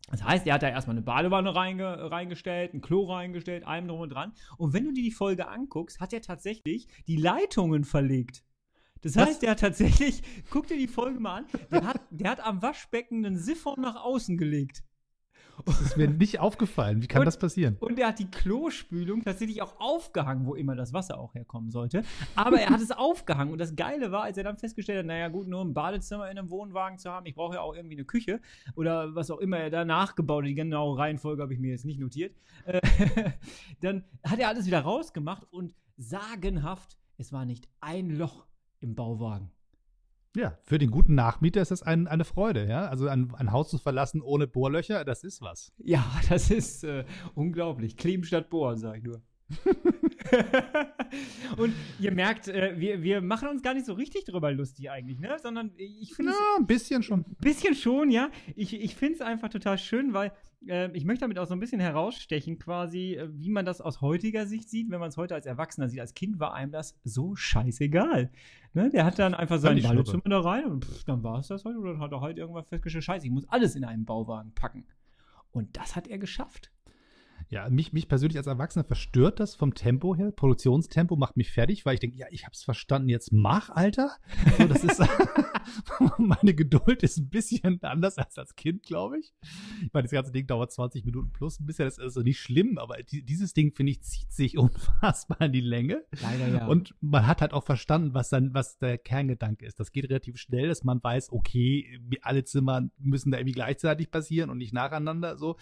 Das 0.09 0.23
heißt, 0.23 0.47
er 0.47 0.55
hat 0.55 0.63
da 0.63 0.69
erstmal 0.69 0.95
eine 0.95 1.05
Badewanne 1.05 1.55
reinge 1.55 2.11
reingestellt, 2.11 2.73
ein 2.73 2.81
Klo 2.81 3.05
reingestellt, 3.05 3.65
allem 3.65 3.87
drum 3.87 3.99
und 3.99 4.09
dran. 4.09 4.33
Und 4.57 4.73
wenn 4.73 4.85
du 4.85 4.91
dir 4.91 5.03
die 5.03 5.11
Folge 5.11 5.47
anguckst, 5.47 5.99
hat 5.99 6.13
er 6.13 6.21
tatsächlich 6.21 6.87
die 7.07 7.17
Leitungen 7.17 7.83
verlegt. 7.83 8.43
Das 9.01 9.15
heißt, 9.15 9.29
Was? 9.29 9.39
der 9.39 9.51
hat 9.51 9.59
tatsächlich, 9.61 10.21
guck 10.49 10.67
dir 10.67 10.77
die 10.77 10.87
Folge 10.87 11.19
mal 11.19 11.37
an, 11.37 11.45
der 11.71 11.85
hat, 11.85 12.01
der 12.09 12.31
hat 12.31 12.39
am 12.41 12.61
Waschbecken 12.61 13.25
einen 13.25 13.37
Siphon 13.37 13.79
nach 13.79 13.95
außen 13.95 14.37
gelegt. 14.37 14.83
Das 15.65 15.81
ist 15.81 15.97
mir 15.97 16.07
nicht 16.07 16.39
aufgefallen. 16.39 17.01
Wie 17.01 17.07
kann 17.07 17.21
und, 17.21 17.25
das 17.25 17.37
passieren? 17.37 17.77
Und 17.79 17.99
er 17.99 18.09
hat 18.09 18.19
die 18.19 18.29
Klospülung 18.29 19.23
tatsächlich 19.23 19.61
auch 19.61 19.79
aufgehangen, 19.79 20.45
wo 20.45 20.55
immer 20.55 20.75
das 20.75 20.93
Wasser 20.93 21.19
auch 21.19 21.33
herkommen 21.35 21.71
sollte. 21.71 22.03
Aber 22.35 22.59
er 22.59 22.69
hat 22.69 22.81
es 22.81 22.91
aufgehangen. 22.97 23.51
Und 23.51 23.59
das 23.59 23.75
Geile 23.75 24.11
war, 24.11 24.23
als 24.23 24.37
er 24.37 24.43
dann 24.43 24.57
festgestellt 24.57 24.99
hat, 24.99 25.05
naja 25.05 25.27
gut, 25.27 25.47
nur 25.47 25.61
ein 25.61 25.73
Badezimmer 25.73 26.29
in 26.29 26.37
einem 26.37 26.49
Wohnwagen 26.49 26.97
zu 26.97 27.11
haben, 27.11 27.25
ich 27.25 27.35
brauche 27.35 27.55
ja 27.55 27.61
auch 27.61 27.75
irgendwie 27.75 27.95
eine 27.95 28.05
Küche 28.05 28.41
oder 28.75 29.15
was 29.15 29.31
auch 29.31 29.39
immer 29.39 29.57
er 29.57 29.69
da 29.69 29.85
nachgebaut 29.85 30.43
hat. 30.43 30.49
Die 30.49 30.55
genaue 30.55 30.97
Reihenfolge 30.97 31.41
habe 31.41 31.53
ich 31.53 31.59
mir 31.59 31.71
jetzt 31.71 31.85
nicht 31.85 31.99
notiert. 31.99 32.35
Äh, 32.65 32.81
dann 33.81 34.03
hat 34.23 34.39
er 34.39 34.49
alles 34.49 34.65
wieder 34.65 34.81
rausgemacht 34.81 35.47
und 35.51 35.73
sagenhaft, 35.97 36.97
es 37.17 37.33
war 37.33 37.45
nicht 37.45 37.67
ein 37.81 38.09
Loch 38.09 38.45
im 38.79 38.95
Bauwagen. 38.95 39.51
Ja, 40.35 40.57
für 40.63 40.77
den 40.77 40.91
guten 40.91 41.15
Nachmieter 41.15 41.61
ist 41.61 41.71
das 41.71 41.81
ein, 41.81 42.07
eine 42.07 42.23
Freude, 42.23 42.67
ja. 42.67 42.87
Also 42.87 43.07
ein, 43.07 43.33
ein, 43.35 43.51
Haus 43.51 43.69
zu 43.69 43.77
verlassen 43.79 44.21
ohne 44.21 44.47
Bohrlöcher, 44.47 45.03
das 45.03 45.23
ist 45.23 45.41
was. 45.41 45.73
Ja, 45.77 46.05
das 46.29 46.51
ist 46.51 46.83
äh, 46.83 47.05
unglaublich. 47.33 47.97
Kleben 47.97 48.23
statt 48.23 48.49
Bohren, 48.49 48.77
sag 48.77 48.97
ich 48.97 49.03
nur. 49.03 49.21
und 51.57 51.73
ihr 51.99 52.11
merkt, 52.11 52.47
äh, 52.47 52.73
wir, 52.77 53.01
wir 53.01 53.21
machen 53.21 53.47
uns 53.49 53.61
gar 53.61 53.73
nicht 53.73 53.85
so 53.85 53.93
richtig 53.93 54.25
drüber 54.25 54.51
lustig 54.51 54.89
eigentlich, 54.89 55.19
ne? 55.19 55.37
Sondern 55.41 55.71
ich 55.77 56.13
finde. 56.13 56.31
Ja, 56.31 56.57
ein 56.57 56.67
bisschen 56.67 57.03
schon. 57.03 57.21
Ein 57.21 57.35
bisschen 57.39 57.75
schon, 57.75 58.11
ja. 58.11 58.29
Ich, 58.55 58.73
ich 58.73 58.95
finde 58.95 59.15
es 59.15 59.21
einfach 59.21 59.49
total 59.49 59.77
schön, 59.77 60.13
weil 60.13 60.31
äh, 60.67 60.91
ich 60.93 61.05
möchte 61.05 61.21
damit 61.21 61.39
auch 61.39 61.47
so 61.47 61.53
ein 61.53 61.59
bisschen 61.59 61.79
herausstechen, 61.79 62.59
quasi, 62.59 63.15
äh, 63.15 63.29
wie 63.31 63.49
man 63.49 63.65
das 63.65 63.81
aus 63.81 64.01
heutiger 64.01 64.45
Sicht 64.45 64.69
sieht, 64.69 64.89
wenn 64.89 64.99
man 64.99 65.09
es 65.09 65.17
heute 65.17 65.35
als 65.35 65.45
Erwachsener 65.45 65.89
sieht. 65.89 65.99
Als 65.99 66.13
Kind 66.13 66.39
war 66.39 66.53
einem 66.53 66.71
das 66.71 66.95
so 67.03 67.35
scheißegal. 67.35 68.31
Ne? 68.73 68.89
Der 68.89 69.05
hat 69.05 69.19
dann 69.19 69.33
einfach 69.33 69.59
sein 69.59 69.81
Badezimmer 69.81 70.23
da 70.25 70.39
rein 70.41 70.65
und 70.65 70.85
pff, 70.85 71.03
dann 71.05 71.23
war 71.23 71.39
es 71.39 71.47
das 71.47 71.65
halt. 71.65 71.75
Und 71.77 71.85
dann 71.85 71.99
hat 71.99 72.11
er 72.11 72.21
halt 72.21 72.37
irgendwann 72.37 72.65
festgestellt, 72.65 73.03
scheiße, 73.03 73.25
ich 73.25 73.31
muss 73.31 73.47
alles 73.49 73.75
in 73.75 73.85
einen 73.85 74.05
Bauwagen 74.05 74.53
packen. 74.53 74.85
Und 75.51 75.75
das 75.77 75.95
hat 75.95 76.07
er 76.07 76.19
geschafft. 76.19 76.71
Ja, 77.51 77.67
mich, 77.67 77.93
mich 77.93 78.07
persönlich 78.07 78.37
als 78.37 78.45
Erwachsener 78.45 78.83
verstört 78.83 79.39
das 79.39 79.55
vom 79.55 79.73
Tempo 79.73 80.15
her. 80.15 80.31
Produktionstempo 80.31 81.15
macht 81.15 81.35
mich 81.35 81.51
fertig, 81.51 81.83
weil 81.83 81.95
ich 81.95 81.99
denke, 81.99 82.15
ja, 82.15 82.27
ich 82.29 82.45
hab's 82.45 82.63
verstanden, 82.63 83.09
jetzt 83.09 83.33
mach, 83.33 83.71
Alter. 83.71 84.11
So, 84.59 84.67
das 84.67 84.83
ist, 84.83 85.01
meine 86.19 86.53
Geduld 86.53 87.01
ist 87.01 87.17
ein 87.17 87.29
bisschen 87.29 87.81
anders 87.81 88.19
als 88.19 88.37
als 88.37 88.55
Kind, 88.55 88.83
glaube 88.83 89.17
ich. 89.17 89.33
Ich 89.81 89.91
meine, 89.91 90.03
das 90.03 90.11
ganze 90.11 90.31
Ding 90.31 90.45
dauert 90.45 90.71
20 90.71 91.05
Minuten 91.05 91.31
plus 91.31 91.59
ein 91.59 91.65
bisschen, 91.65 91.85
das 91.85 91.97
ist 91.97 92.03
also 92.03 92.21
nicht 92.21 92.39
schlimm, 92.39 92.77
aber 92.77 92.97
die, 93.01 93.25
dieses 93.25 93.53
Ding, 93.55 93.73
finde 93.73 93.93
ich, 93.93 94.01
zieht 94.03 94.31
sich 94.31 94.55
unfassbar 94.59 95.41
in 95.41 95.51
die 95.51 95.61
Länge. 95.61 96.05
Leider 96.21 96.47
ja. 96.49 96.67
Und 96.67 96.93
man 97.01 97.25
hat 97.25 97.41
halt 97.41 97.53
auch 97.53 97.63
verstanden, 97.63 98.13
was 98.13 98.29
dann, 98.29 98.53
was 98.53 98.77
der 98.77 98.99
Kerngedanke 98.99 99.65
ist. 99.65 99.79
Das 99.79 99.91
geht 99.91 100.07
relativ 100.07 100.37
schnell, 100.37 100.67
dass 100.67 100.83
man 100.83 101.03
weiß, 101.03 101.31
okay, 101.31 101.99
alle 102.21 102.43
Zimmer 102.43 102.87
müssen 102.99 103.31
da 103.31 103.39
irgendwie 103.39 103.53
gleichzeitig 103.53 104.11
passieren 104.11 104.51
und 104.51 104.59
nicht 104.59 104.71
nacheinander, 104.71 105.35
so. 105.35 105.57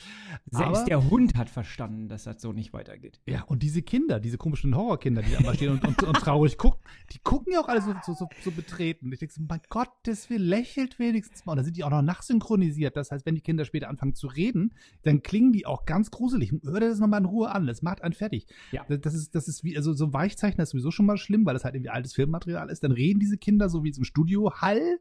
Selbst 0.51 0.79
aber, 0.79 0.85
der 0.85 1.09
Hund 1.09 1.35
hat 1.35 1.49
verstanden 1.49 1.76
verstanden, 1.77 2.09
dass 2.09 2.23
das 2.23 2.41
so 2.41 2.53
nicht 2.53 2.73
weitergeht. 2.73 3.19
Ja, 3.27 3.43
und 3.43 3.61
diese 3.61 3.83
Kinder, 3.83 4.19
diese 4.19 4.37
komischen 4.37 4.75
Horrorkinder, 4.75 5.21
die 5.21 5.31
da 5.31 5.41
mal 5.41 5.53
stehen 5.53 5.73
und, 5.73 5.85
und, 5.85 6.01
und, 6.01 6.17
traurig 6.17 6.57
gucken, 6.57 6.79
die 7.11 7.19
gucken 7.19 7.53
ja 7.53 7.61
auch 7.61 7.67
alle 7.67 7.81
so, 7.81 7.93
so, 8.03 8.13
so, 8.15 8.27
so 8.43 8.51
betreten. 8.51 9.11
Ich 9.11 9.19
denke 9.19 9.33
so, 9.33 9.43
mein 9.47 9.61
Gott, 9.69 9.89
das 10.03 10.27
will 10.31 10.41
lächelt 10.41 10.97
wenigstens 10.97 11.45
mal. 11.45 11.51
Und 11.51 11.57
da 11.57 11.63
sind 11.63 11.77
die 11.77 11.83
auch 11.83 11.91
noch 11.91 12.01
nachsynchronisiert. 12.01 12.97
Das 12.97 13.11
heißt, 13.11 13.27
wenn 13.27 13.35
die 13.35 13.41
Kinder 13.41 13.63
später 13.63 13.89
anfangen 13.89 14.15
zu 14.15 14.25
reden, 14.25 14.73
dann 15.03 15.21
klingen 15.21 15.51
die 15.51 15.67
auch 15.67 15.85
ganz 15.85 16.09
gruselig. 16.09 16.51
Hör 16.63 16.79
dir 16.79 16.89
das 16.89 16.99
nochmal 16.99 17.19
in 17.19 17.25
Ruhe 17.27 17.51
an. 17.51 17.67
Das 17.67 17.83
macht 17.83 18.01
einen 18.01 18.13
fertig. 18.13 18.47
Ja. 18.71 18.83
Das 18.87 19.13
ist, 19.13 19.35
das 19.35 19.47
ist 19.47 19.63
wie, 19.63 19.77
also 19.77 19.93
so 19.93 20.13
Weichzeichner 20.13 20.63
ist 20.63 20.71
sowieso 20.71 20.89
schon 20.89 21.05
mal 21.05 21.17
schlimm, 21.17 21.45
weil 21.45 21.53
das 21.53 21.63
halt 21.63 21.75
irgendwie 21.75 21.91
altes 21.91 22.15
Filmmaterial 22.15 22.71
ist. 22.71 22.83
Dann 22.83 22.91
reden 22.91 23.19
diese 23.19 23.37
Kinder 23.37 23.69
so 23.69 23.83
wie 23.83 23.91
zum 23.91 24.03
Studio 24.03 24.51
Hall 24.61 24.99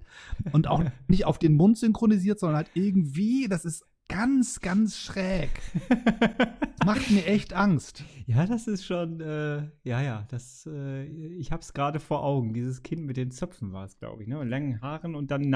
und 0.53 0.67
auch 0.67 0.85
nicht 1.09 1.25
auf 1.25 1.39
den 1.39 1.55
Mund 1.55 1.79
synchronisiert, 1.79 2.39
sondern 2.39 2.57
halt 2.57 2.71
irgendwie, 2.75 3.49
das 3.49 3.65
ist 3.65 3.87
ganz, 4.09 4.61
ganz 4.61 4.99
schräg. 4.99 5.51
macht 6.87 7.11
mir 7.11 7.27
echt 7.27 7.53
Angst. 7.53 8.05
Ja, 8.29 8.45
das 8.45 8.67
ist 8.67 8.85
schon, 8.85 9.21
äh, 9.21 9.69
ja, 9.85 10.03
ja, 10.03 10.27
das, 10.29 10.69
äh, 10.69 11.05
ich 11.05 11.53
hab's 11.53 11.73
gerade 11.73 12.01
vor 12.01 12.25
Augen. 12.25 12.55
Dieses 12.55 12.83
Kind 12.83 13.07
mit 13.07 13.17
den 13.17 13.31
Zöpfen 13.31 13.73
war 13.73 13.85
es, 13.85 14.01
glaube 14.01 14.25
ich, 14.25 14.29
ne? 14.29 14.41
Und 14.41 14.49
langen 14.49 14.81
Haaren 14.81 15.15
und 15.15 15.31
dann 15.31 15.49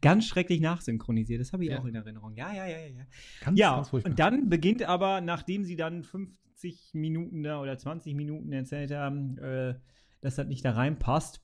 ganz 0.00 0.24
schrecklich 0.26 0.62
nachsynchronisiert. 0.62 1.38
Das 1.42 1.52
habe 1.52 1.64
ich 1.64 1.70
ja. 1.70 1.78
auch 1.78 1.84
in 1.84 1.94
Erinnerung. 1.94 2.34
Ja, 2.34 2.50
ja, 2.54 2.64
ja, 2.64 2.78
ja. 2.78 3.04
Ganz, 3.42 3.58
ja, 3.58 3.74
ganz 3.76 3.92
und 3.92 4.18
dann 4.18 4.48
beginnt 4.48 4.82
aber, 4.84 5.20
nachdem 5.20 5.66
sie 5.66 5.76
dann 5.76 6.02
50 6.02 6.94
Minuten 6.94 7.42
da 7.42 7.60
oder 7.60 7.76
20 7.76 8.14
Minuten 8.14 8.50
erzählt 8.52 8.90
haben, 8.90 9.36
äh, 9.36 9.74
dass 10.22 10.36
das 10.36 10.46
nicht 10.46 10.64
da 10.64 10.70
reinpasst, 10.70 11.42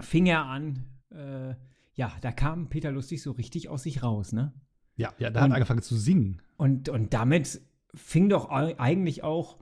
fing 0.00 0.26
er 0.26 0.46
an, 0.46 0.84
äh, 1.12 1.54
ja, 1.94 2.12
da 2.22 2.32
kam 2.32 2.68
Peter 2.70 2.90
Lustig 2.90 3.22
so 3.22 3.30
richtig 3.30 3.68
aus 3.68 3.84
sich 3.84 4.02
raus, 4.02 4.32
ne? 4.32 4.52
Ja, 5.02 5.14
ja, 5.18 5.30
da 5.30 5.40
und, 5.40 5.44
hat 5.44 5.50
er 5.50 5.54
angefangen 5.56 5.82
zu 5.82 5.96
singen. 5.96 6.40
Und, 6.56 6.88
und 6.88 7.12
damit 7.12 7.60
fing 7.94 8.28
doch 8.28 8.48
eigentlich 8.50 9.22
auch 9.22 9.58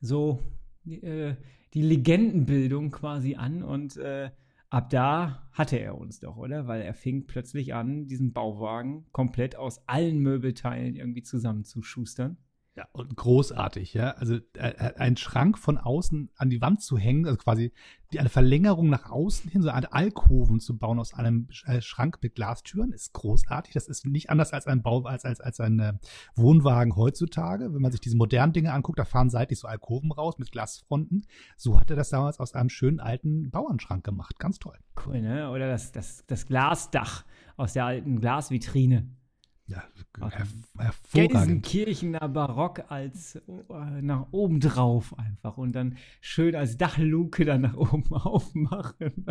so 0.00 0.42
äh, 0.86 1.34
die 1.74 1.82
Legendenbildung 1.82 2.90
quasi 2.90 3.34
an. 3.34 3.62
Und 3.62 3.96
äh, 3.96 4.30
ab 4.70 4.90
da 4.90 5.48
hatte 5.52 5.76
er 5.76 5.98
uns 5.98 6.20
doch, 6.20 6.36
oder? 6.36 6.66
Weil 6.66 6.82
er 6.82 6.94
fing 6.94 7.26
plötzlich 7.26 7.74
an, 7.74 8.06
diesen 8.06 8.32
Bauwagen 8.32 9.06
komplett 9.12 9.56
aus 9.56 9.86
allen 9.88 10.18
Möbelteilen 10.18 10.96
irgendwie 10.96 11.22
zusammenzuschustern. 11.22 12.36
Ja, 12.76 12.88
und 12.90 13.16
großartig, 13.16 13.94
ja. 13.94 14.10
Also 14.12 14.34
äh, 14.54 14.94
ein 14.96 15.16
Schrank 15.16 15.58
von 15.58 15.78
außen 15.78 16.30
an 16.36 16.50
die 16.50 16.60
Wand 16.60 16.82
zu 16.82 16.98
hängen, 16.98 17.24
also 17.24 17.36
quasi 17.36 17.72
die, 18.12 18.18
eine 18.18 18.28
Verlängerung 18.28 18.88
nach 18.88 19.10
außen 19.10 19.48
hin, 19.48 19.62
so 19.62 19.68
eine 19.68 19.92
Alkoven 19.92 20.58
zu 20.58 20.76
bauen 20.76 20.98
aus 20.98 21.14
einem 21.14 21.46
äh, 21.66 21.80
Schrank 21.80 22.18
mit 22.20 22.34
Glastüren, 22.34 22.92
ist 22.92 23.12
großartig. 23.12 23.74
Das 23.74 23.86
ist 23.86 24.06
nicht 24.06 24.28
anders 24.28 24.52
als 24.52 24.66
ein 24.66 24.82
Bau, 24.82 25.04
als, 25.04 25.24
als, 25.24 25.40
als 25.40 25.60
ein 25.60 25.78
äh, 25.78 25.92
Wohnwagen 26.34 26.96
heutzutage. 26.96 27.72
Wenn 27.72 27.80
man 27.80 27.92
sich 27.92 28.00
diese 28.00 28.16
modernen 28.16 28.52
Dinge 28.52 28.72
anguckt, 28.72 28.98
da 28.98 29.04
fahren 29.04 29.30
seitlich 29.30 29.60
so 29.60 29.68
Alkoven 29.68 30.10
raus 30.10 30.38
mit 30.38 30.50
Glasfronten. 30.50 31.26
So 31.56 31.78
hat 31.78 31.90
er 31.90 31.96
das 31.96 32.10
damals 32.10 32.40
aus 32.40 32.54
einem 32.54 32.70
schönen 32.70 32.98
alten 32.98 33.50
Bauernschrank 33.52 34.02
gemacht. 34.02 34.40
Ganz 34.40 34.58
toll. 34.58 34.76
Cool, 35.06 35.20
ne? 35.20 35.48
Oder 35.50 35.68
das, 35.68 35.92
das, 35.92 36.24
das 36.26 36.46
Glasdach 36.46 37.24
aus 37.56 37.74
der 37.74 37.84
alten 37.84 38.20
Glasvitrine. 38.20 39.06
Ja, 39.66 39.82
her 40.18 40.46
hervorragend. 40.76 41.12
Gelsenkirchener 41.12 42.28
Barock 42.28 42.90
als 42.90 43.36
äh, 43.36 44.02
nach 44.02 44.26
oben 44.30 44.60
drauf 44.60 45.18
einfach 45.18 45.56
und 45.56 45.72
dann 45.72 45.96
schön 46.20 46.54
als 46.54 46.76
Dachluke 46.76 47.46
dann 47.46 47.62
nach 47.62 47.74
oben 47.74 48.12
aufmachen. 48.12 49.24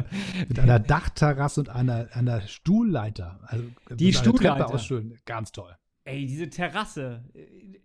Mit 0.47 0.57
einer 0.57 0.79
Dachterrasse 0.79 1.61
und 1.61 1.69
einer, 1.69 2.07
einer 2.13 2.41
Stuhlleiter. 2.41 3.41
Also 3.43 3.65
die 3.91 4.11
Stuhlleiter. 4.11 4.79
Schön, 4.79 5.19
ganz 5.25 5.51
toll. 5.51 5.75
Ey, 6.05 6.25
diese 6.25 6.49
Terrasse. 6.49 7.23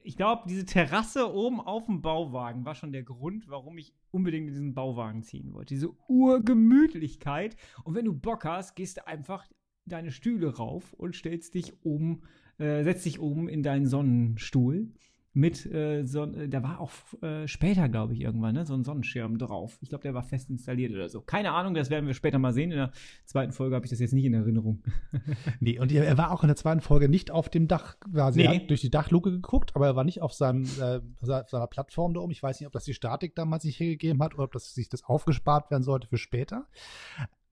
Ich 0.03 0.17
glaube, 0.17 0.43
diese 0.49 0.65
Terrasse 0.65 1.33
oben 1.33 1.61
auf 1.61 1.85
dem 1.85 2.01
Bauwagen 2.01 2.65
war 2.65 2.75
schon 2.75 2.93
der 2.93 3.05
Grund, 3.05 3.49
warum 3.49 3.79
ich 3.79 3.95
unbedingt 4.11 4.49
in 4.49 4.55
diesen 4.55 4.75
Bauwagen 4.75 5.23
ziehen 5.23 5.53
wollte. 5.53 5.75
Diese 5.75 5.91
Urgemütlichkeit. 6.09 7.57
Und 7.85 7.95
wenn 7.95 8.07
du 8.07 8.15
Bock 8.15 8.45
hast, 8.45 8.75
gehst 8.75 8.97
du 8.97 9.07
einfach 9.07 9.47
deine 9.89 10.11
Stühle 10.11 10.57
rauf 10.57 10.93
und 10.95 11.17
stellst 11.17 11.55
dich 11.55 11.73
oben, 11.85 12.23
äh, 12.59 12.83
setzt 12.85 13.05
dich 13.05 13.21
oben 13.21 13.49
in 13.49 13.63
deinen 13.63 13.87
Sonnenstuhl 13.87 14.93
mit 15.39 15.67
äh, 15.67 16.05
Son 16.05 16.35
äh, 16.35 16.49
da 16.49 16.63
war 16.65 16.81
auch 16.81 16.91
äh, 17.23 17.47
später, 17.47 17.89
glaube 17.89 18.15
ich, 18.15 18.23
irgendwann, 18.23 18.55
ne, 18.55 18.67
so 18.67 18.75
ein 18.75 18.83
Sonnenschirm 18.83 19.39
drauf. 19.39 19.79
Ich 19.81 19.89
glaube, 19.89 20.03
der 20.03 20.13
war 20.13 20.25
fest 20.25 20.51
installiert 20.51 20.93
oder 20.93 21.09
so. 21.09 21.21
Keine 21.21 21.53
Ahnung, 21.53 21.75
das 21.75 21.91
werden 21.91 22.07
wir 22.07 22.15
später 22.15 22.41
mal 22.41 22.53
sehen. 22.53 22.73
In 22.73 22.79
der 22.79 22.93
zweiten 23.25 23.53
Folge 23.53 23.77
habe 23.77 23.87
ich 23.87 23.91
das 23.91 24.01
jetzt 24.01 24.15
nicht 24.15 24.25
in 24.25 24.35
Erinnerung. 24.35 24.83
nee, 25.61 25.79
und 25.79 25.93
er 25.93 26.19
war 26.19 26.33
auch 26.33 26.43
in 26.43 26.49
der 26.49 26.57
zweiten 26.57 26.81
Folge 26.81 27.09
nicht 27.09 27.31
auf 27.31 27.49
dem 27.49 27.69
Dach 27.69 27.99
quasi. 28.01 28.41
Nee. 28.41 28.47
Er 28.47 28.55
hat 28.57 28.71
durch 28.71 28.81
die 28.81 28.91
Dachluke 28.91 29.31
geguckt, 29.31 29.77
aber 29.77 29.87
er 29.87 29.97
war 29.97 30.05
nicht 30.05 30.23
auf 30.23 30.33
seinem, 30.33 30.65
äh, 30.65 31.01
seiner 31.21 31.67
Plattform 31.69 32.15
da 32.15 32.21
oben. 32.21 32.33
Ich 32.33 32.43
weiß 32.43 32.59
nicht, 32.59 32.67
ob 32.67 32.73
das 32.73 32.85
die 32.85 32.95
Statik 32.95 33.37
damals 33.37 33.63
sich 33.63 33.79
hergegeben 33.79 34.21
hat 34.23 34.35
oder 34.35 34.45
ob 34.45 34.53
das 34.53 34.75
sich 34.75 34.89
das 34.89 35.05
aufgespart 35.05 35.71
werden 35.71 35.85
sollte 35.85 36.09
für 36.09 36.19
später. 36.19 36.67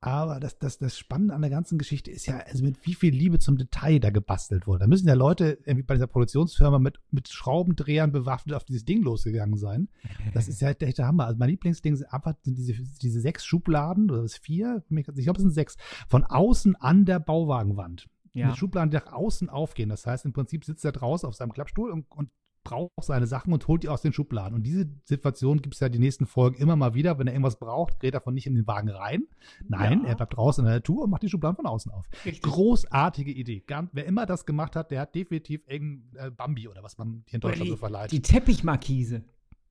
Aber 0.00 0.40
das, 0.40 0.58
das, 0.58 0.78
das 0.78 0.98
Spannende 0.98 1.34
an 1.34 1.40
der 1.40 1.50
ganzen 1.50 1.78
Geschichte 1.78 2.10
ist 2.10 2.26
ja, 2.26 2.38
also 2.38 2.62
mit 2.62 2.86
wie 2.86 2.94
viel 2.94 3.14
Liebe 3.14 3.38
zum 3.38 3.56
Detail 3.56 3.98
da 3.98 4.10
gebastelt 4.10 4.66
wurde. 4.66 4.80
Da 4.80 4.86
müssen 4.86 5.08
ja 5.08 5.14
Leute 5.14 5.58
irgendwie 5.64 5.82
bei 5.82 5.94
dieser 5.94 6.06
Produktionsfirma 6.06 6.78
mit, 6.78 7.00
mit 7.10 7.28
Schraubendrehern 7.28 8.12
bewaffnet 8.12 8.54
auf 8.54 8.64
dieses 8.64 8.84
Ding 8.84 9.02
losgegangen 9.02 9.56
sein. 9.56 9.88
Das 10.34 10.48
ist 10.48 10.60
ja 10.60 10.66
halt 10.66 10.82
der 10.82 10.88
echte 10.88 11.06
Hammer. 11.06 11.26
Also 11.26 11.38
mein 11.38 11.48
Lieblingsding 11.48 11.96
sind 11.96 12.12
einfach 12.12 12.34
diese, 12.44 12.74
diese 13.00 13.20
sechs 13.20 13.46
Schubladen 13.46 14.10
oder 14.10 14.22
das 14.22 14.36
vier, 14.36 14.84
ich 14.90 15.04
glaube, 15.04 15.38
es 15.38 15.42
sind 15.42 15.52
sechs, 15.52 15.76
von 16.08 16.24
außen 16.24 16.76
an 16.76 17.06
der 17.06 17.18
Bauwagenwand. 17.18 18.06
Ja. 18.34 18.48
Mit 18.48 18.58
Schubladen, 18.58 18.90
die 18.90 18.98
nach 18.98 19.12
außen 19.12 19.48
aufgehen. 19.48 19.88
Das 19.88 20.06
heißt, 20.06 20.26
im 20.26 20.34
Prinzip 20.34 20.66
sitzt 20.66 20.84
er 20.84 20.92
draußen 20.92 21.26
auf 21.26 21.34
seinem 21.34 21.52
Klappstuhl 21.52 21.90
und, 21.90 22.04
und 22.10 22.28
braucht 22.66 23.04
seine 23.04 23.26
Sachen 23.26 23.52
und 23.52 23.66
holt 23.68 23.84
die 23.84 23.88
aus 23.88 24.02
den 24.02 24.12
Schubladen. 24.12 24.54
Und 24.54 24.64
diese 24.64 24.88
Situation 25.04 25.62
gibt 25.62 25.74
es 25.74 25.80
ja 25.80 25.88
die 25.88 26.00
nächsten 26.00 26.26
Folgen 26.26 26.56
immer 26.56 26.74
mal 26.74 26.94
wieder. 26.94 27.18
Wenn 27.18 27.28
er 27.28 27.32
irgendwas 27.32 27.58
braucht, 27.58 28.00
geht 28.00 28.14
er 28.14 28.20
von 28.20 28.34
nicht 28.34 28.46
in 28.46 28.56
den 28.56 28.66
Wagen 28.66 28.88
rein. 28.88 29.24
Nein, 29.68 30.02
ja. 30.02 30.10
er 30.10 30.16
bleibt 30.16 30.36
draußen 30.36 30.64
in 30.64 30.66
der 30.66 30.76
Natur 30.76 31.04
und 31.04 31.10
macht 31.10 31.22
die 31.22 31.28
Schubladen 31.28 31.56
von 31.56 31.66
außen 31.66 31.92
auf. 31.92 32.06
Richtig. 32.24 32.42
Großartige 32.42 33.30
Idee. 33.30 33.62
Wer 33.92 34.06
immer 34.06 34.26
das 34.26 34.46
gemacht 34.46 34.74
hat, 34.74 34.90
der 34.90 35.00
hat 35.00 35.14
definitiv 35.14 35.62
irgendein 35.68 36.26
äh, 36.26 36.30
Bambi 36.30 36.66
oder 36.66 36.82
was 36.82 36.98
man 36.98 37.22
hier 37.26 37.36
in 37.36 37.40
Deutschland 37.40 37.66
die, 37.66 37.70
so 37.70 37.76
verleiht. 37.76 38.10
Die 38.10 38.22
Teppichmarkise. 38.22 39.22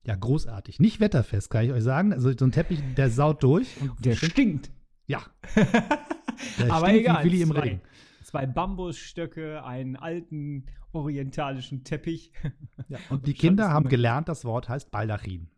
Ja, 0.04 0.14
großartig. 0.14 0.80
Nicht 0.80 1.00
wetterfest, 1.00 1.50
kann 1.50 1.64
ich 1.64 1.72
euch 1.72 1.82
sagen. 1.82 2.12
Also 2.12 2.32
so 2.36 2.44
ein 2.44 2.52
Teppich, 2.52 2.80
der 2.96 3.10
saut 3.10 3.42
durch. 3.42 3.68
der 3.98 4.14
stinkt. 4.14 4.70
Ja. 5.06 5.20
der 5.56 6.72
Aber 6.72 6.86
stinkt 6.86 7.00
egal. 7.00 7.24
Wie 7.24 7.30
Willi 7.30 7.42
im 7.42 7.50
Regen 7.50 7.80
zwei 8.26 8.44
Bambusstöcke, 8.46 9.64
einen 9.64 9.96
alten 9.96 10.66
orientalischen 10.92 11.84
Teppich. 11.84 12.32
Ja, 12.88 12.98
und 13.10 13.26
die 13.26 13.34
Kinder 13.34 13.70
haben 13.70 13.88
gelernt, 13.88 14.28
das 14.28 14.44
Wort 14.44 14.68
heißt 14.68 14.90
Baldachin. 14.90 15.48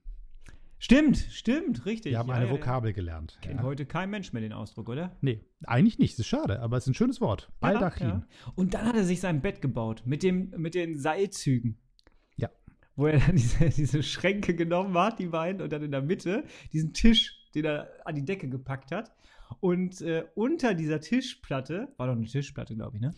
Stimmt, 0.78 1.16
stimmt, 1.16 1.86
richtig. 1.86 2.12
Die 2.12 2.16
haben 2.16 2.28
ja, 2.28 2.34
eine 2.34 2.46
ja, 2.46 2.52
Vokabel 2.52 2.92
gelernt. 2.92 3.38
Kennt 3.42 3.60
ja. 3.60 3.62
heute 3.64 3.84
kein 3.84 4.10
Mensch 4.10 4.32
mehr 4.32 4.42
den 4.42 4.52
Ausdruck, 4.52 4.88
oder? 4.90 5.16
Nee, 5.22 5.40
eigentlich 5.66 5.98
nicht. 5.98 6.12
Das 6.14 6.20
ist 6.20 6.28
schade, 6.28 6.60
aber 6.60 6.76
es 6.76 6.84
ist 6.84 6.90
ein 6.90 6.94
schönes 6.94 7.20
Wort. 7.20 7.50
Baldachin. 7.58 8.24
Und 8.54 8.74
dann 8.74 8.84
hat 8.84 8.94
er 8.94 9.04
sich 9.04 9.20
sein 9.20 9.40
Bett 9.40 9.60
gebaut 9.60 10.02
mit, 10.04 10.22
dem, 10.22 10.50
mit 10.56 10.74
den 10.74 10.96
Seilzügen. 10.96 11.78
Ja. 12.36 12.50
Wo 12.94 13.06
er 13.06 13.18
dann 13.18 13.34
diese, 13.36 13.70
diese 13.70 14.02
Schränke 14.04 14.54
genommen 14.54 14.96
hat, 14.96 15.18
die 15.18 15.26
beiden, 15.26 15.62
und 15.62 15.72
dann 15.72 15.82
in 15.82 15.90
der 15.90 16.02
Mitte 16.02 16.44
diesen 16.72 16.92
Tisch, 16.92 17.50
den 17.54 17.64
er 17.64 17.88
an 18.04 18.14
die 18.14 18.24
Decke 18.24 18.48
gepackt 18.48 18.92
hat. 18.92 19.10
Und 19.60 20.00
äh, 20.00 20.24
unter 20.34 20.74
dieser 20.74 21.00
Tischplatte, 21.00 21.92
war 21.96 22.06
doch 22.06 22.14
eine 22.14 22.26
Tischplatte, 22.26 22.74
glaube 22.74 22.96
ich, 22.96 23.02
ne? 23.02 23.12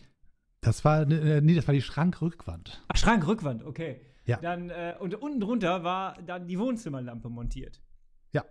Das 0.61 0.85
war, 0.85 1.09
äh, 1.09 1.41
nee, 1.41 1.55
das 1.55 1.67
war 1.67 1.73
die 1.73 1.81
Schrankrückwand. 1.81 2.83
Ach, 2.87 2.97
Schrankrückwand, 2.97 3.63
okay. 3.63 4.01
Ja. 4.25 4.37
Dann, 4.37 4.69
äh, 4.69 4.95
und 4.99 5.15
unten 5.15 5.39
drunter 5.39 5.83
war 5.83 6.21
dann 6.25 6.47
die 6.47 6.59
Wohnzimmerlampe 6.59 7.29
montiert. 7.29 7.81
Ja. 8.31 8.45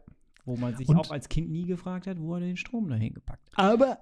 Wo 0.44 0.56
man 0.56 0.76
sich 0.76 0.88
und 0.88 0.96
auch 0.96 1.10
als 1.10 1.28
Kind 1.28 1.50
nie 1.50 1.66
gefragt 1.66 2.06
hat, 2.06 2.18
wo 2.20 2.34
er 2.34 2.40
den 2.40 2.56
Strom 2.56 2.88
dahin 2.88 3.14
gepackt 3.14 3.48
hat. 3.56 3.58
Aber 3.58 3.98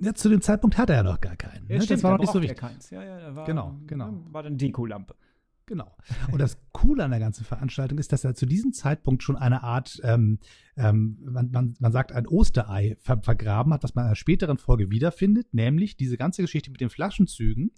ja, 0.00 0.14
zu 0.14 0.28
dem 0.28 0.40
Zeitpunkt 0.40 0.78
hatte 0.78 0.94
er 0.94 1.02
noch 1.02 1.20
gar 1.20 1.36
keinen. 1.36 1.66
Ja, 1.68 1.76
ne? 1.76 1.82
stimmt, 1.82 1.98
das 1.98 2.04
war 2.04 2.12
noch 2.12 2.20
nicht 2.20 2.32
so 2.32 2.42
wichtig. 2.42 2.58
Keins. 2.58 2.90
Ja, 2.90 3.02
ja, 3.02 3.36
war, 3.36 3.46
genau, 3.46 3.78
genau. 3.86 4.14
War 4.30 4.42
dann 4.42 4.56
Dekolampe. 4.56 5.14
Genau. 5.68 5.96
Und 6.30 6.40
das 6.40 6.58
Coole 6.70 7.02
an 7.02 7.10
der 7.10 7.18
ganzen 7.18 7.44
Veranstaltung 7.44 7.98
ist, 7.98 8.12
dass 8.12 8.22
er 8.22 8.36
zu 8.36 8.46
diesem 8.46 8.72
Zeitpunkt 8.72 9.24
schon 9.24 9.34
eine 9.34 9.64
Art, 9.64 10.00
ähm, 10.04 10.38
ähm, 10.76 11.18
man, 11.24 11.50
man, 11.50 11.74
man 11.80 11.90
sagt, 11.90 12.12
ein 12.12 12.28
Osterei 12.28 12.96
ver 13.00 13.20
vergraben 13.20 13.72
hat, 13.72 13.82
was 13.82 13.96
man 13.96 14.04
in 14.04 14.06
einer 14.06 14.16
späteren 14.16 14.58
Folge 14.58 14.90
wiederfindet, 14.90 15.52
nämlich 15.52 15.96
diese 15.96 16.16
ganze 16.16 16.42
Geschichte 16.42 16.70
mit 16.70 16.80
den 16.80 16.88
Flaschenzügen. 16.88 17.72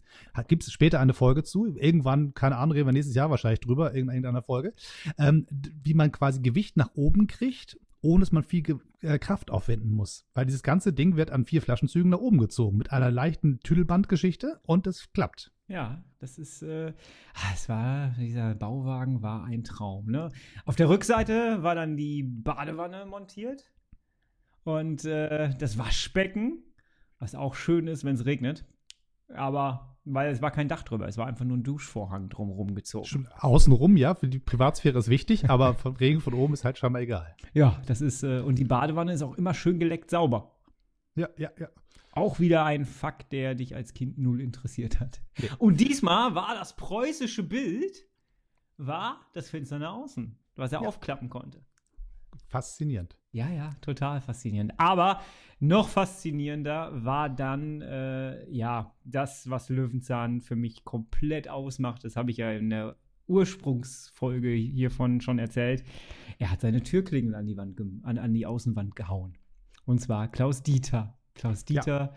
Gibt 0.49 0.65
es 0.65 0.73
später 0.73 1.01
eine 1.01 1.15
Folge 1.15 1.45
zu, 1.45 1.67
irgendwann, 1.67 2.35
keine 2.35 2.57
Ahnung, 2.57 2.73
reden 2.73 2.89
wir 2.89 2.93
nächstes 2.93 3.17
Jahr 3.17 3.31
wahrscheinlich 3.31 3.61
drüber, 3.61 3.93
in 3.93 4.09
irgendeiner 4.09 4.43
Folge, 4.43 4.75
ähm, 5.17 5.47
wie 5.83 5.95
man 5.95 6.13
quasi 6.13 6.41
Gewicht 6.41 6.77
nach 6.77 6.91
oben 6.95 7.27
kriegt 7.27 7.79
ohne 8.01 8.21
dass 8.21 8.33
man 8.33 8.45
viel 8.45 8.79
äh, 9.01 9.19
Kraft 9.19 9.51
aufwenden 9.51 9.93
muss. 9.93 10.27
Weil 10.35 10.47
dieses 10.47 10.63
ganze 10.63 10.93
Ding 10.93 11.17
wird 11.17 11.31
an 11.31 11.45
vier 11.45 11.63
Flaschenzügen 11.63 12.11
nach 12.11 12.19
oben 12.19 12.39
gezogen 12.39 12.77
mit 12.77 12.93
einer 12.93 13.11
leichten 13.11 13.61
Tüdelbandgeschichte 13.61 14.61
und 14.65 14.87
es 14.87 15.13
klappt. 15.13 15.53
Ja, 15.69 16.03
das 16.19 16.39
ist, 16.39 16.63
äh, 16.63 16.95
ah, 17.35 17.51
es 17.53 17.69
war, 17.69 18.15
dieser 18.19 18.55
Bauwagen 18.55 19.23
war 19.23 19.45
ein 19.45 19.65
Traum. 19.65 20.11
Ne? 20.11 20.31
Auf 20.65 20.77
der 20.77 20.89
Rückseite 20.89 21.63
war 21.63 21.75
dann 21.75 21.97
die 21.97 22.23
Badewanne 22.23 23.05
montiert 23.05 23.71
und 24.65 25.05
äh, 25.05 25.55
das 25.59 25.77
Waschbecken, 25.77 26.63
was 27.19 27.35
auch 27.35 27.55
schön 27.55 27.87
ist, 27.87 28.05
wenn 28.05 28.15
es 28.15 28.25
regnet. 28.25 28.65
Aber 29.35 29.97
weil 30.05 30.31
es 30.31 30.41
war 30.41 30.51
kein 30.51 30.69
Dach 30.69 30.83
drüber, 30.83 31.07
es 31.07 31.19
war 31.19 31.27
einfach 31.27 31.45
nur 31.45 31.57
ein 31.57 31.63
Duschvorhang 31.63 32.29
drumherum 32.29 32.75
gezogen. 32.75 33.29
Außenrum, 33.39 33.97
ja, 33.97 34.15
für 34.15 34.29
die 34.29 34.39
Privatsphäre 34.39 34.99
ist 34.99 35.09
wichtig, 35.09 35.51
aber 35.51 35.75
von 35.75 35.97
Regen 36.01 36.21
von 36.21 36.35
oben 36.35 36.55
ist 36.55 36.65
halt 36.65 36.79
schon 36.79 36.93
mal 36.93 37.03
egal. 37.03 37.35
Ja, 37.53 37.81
das 37.87 38.01
ist, 38.01 38.23
äh, 38.23 38.41
und 38.41 38.59
die 38.59 38.65
Badewanne 38.65 39.13
ist 39.13 39.23
auch 39.23 39.35
immer 39.35 39.55
schön 39.55 39.79
geleckt 39.79 40.11
sauber. 40.11 40.55
Ja, 41.15 41.29
ja, 41.37 41.51
ja. 41.59 41.69
Auch 42.13 42.41
wieder 42.41 42.65
ein 42.65 42.85
Fakt, 42.85 43.33
der 43.33 43.55
dich 43.55 43.77
als 43.77 43.93
Kind 43.93 44.19
null 44.19 44.41
interessiert 44.41 44.99
hat. 44.99 45.21
Ja. 45.37 45.51
Und 45.59 45.79
diesmal 45.79 46.35
war 46.35 46.55
das 46.55 46.75
preußische 46.75 47.43
Bild, 47.43 48.07
war 48.77 49.21
das 49.35 49.51
Fenster 49.51 49.79
nach 49.79 49.93
außen, 49.93 50.37
was 50.57 50.73
er 50.73 50.83
ja. 50.83 50.89
aufklappen 50.89 51.29
konnte. 51.29 51.65
Faszinierend. 52.49 53.17
Ja, 53.39 53.49
ja, 53.51 53.71
total 53.81 54.21
faszinierend. 54.21 54.73
Aber 54.79 55.21
noch 55.61 55.89
faszinierender 55.89 57.05
war 57.05 57.29
dann, 57.29 57.83
äh, 57.83 58.51
ja, 58.51 58.93
das, 59.05 59.49
was 59.49 59.69
Löwenzahn 59.69 60.41
für 60.41 60.57
mich 60.57 60.85
komplett 60.85 61.49
ausmacht. 61.49 62.03
Das 62.03 62.17
habe 62.17 62.33
ich 62.33 62.39
ja 62.39 62.51
in 62.51 62.71
der 62.71 62.97
Ursprungsfolge 63.29 64.51
hiervon 64.51 65.21
schon 65.21 65.39
erzählt. 65.39 65.85
Er 66.41 66.51
hat 66.51 66.63
seine 66.63 66.83
Türklingel 66.83 67.37
an 67.37 67.47
die 67.47 67.57
Wand, 67.57 67.81
an, 68.03 68.19
an 68.19 68.35
die 68.35 68.45
Außenwand 68.45 68.97
gehauen. 68.97 69.39
Und 69.85 70.01
zwar 70.01 70.27
Klaus 70.27 70.65
Dieter. 70.65 71.17
Klaus 71.35 71.65
Dieter 71.65 72.01
ja. 72.07 72.15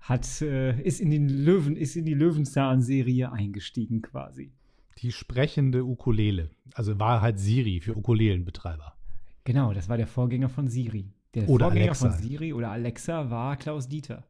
hat, 0.00 0.42
äh, 0.42 0.78
ist 0.82 1.00
in 1.00 1.10
den 1.10 1.30
Löwen, 1.30 1.74
ist 1.74 1.96
in 1.96 2.04
die 2.04 2.12
Löwenzahn-Serie 2.12 3.32
eingestiegen 3.32 4.02
quasi. 4.02 4.52
Die 4.98 5.12
sprechende 5.12 5.86
Ukulele. 5.86 6.50
Also 6.74 6.98
war 6.98 7.22
halt 7.22 7.38
Siri 7.38 7.80
für 7.80 7.96
Ukulelenbetreiber. 7.96 8.99
Genau, 9.44 9.72
das 9.72 9.88
war 9.88 9.96
der 9.96 10.06
Vorgänger 10.06 10.48
von 10.48 10.68
Siri. 10.68 11.12
Der 11.34 11.48
oder 11.48 11.66
Vorgänger 11.66 11.86
Alexa. 11.86 12.10
von 12.10 12.18
Siri 12.20 12.52
oder 12.52 12.70
Alexa 12.70 13.30
war 13.30 13.56
Klaus 13.56 13.88
Dieter. 13.88 14.24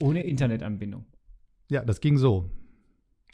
Ohne 0.00 0.22
Internetanbindung. 0.22 1.06
Ja, 1.68 1.84
das 1.84 2.00
ging 2.00 2.16
so. 2.18 2.50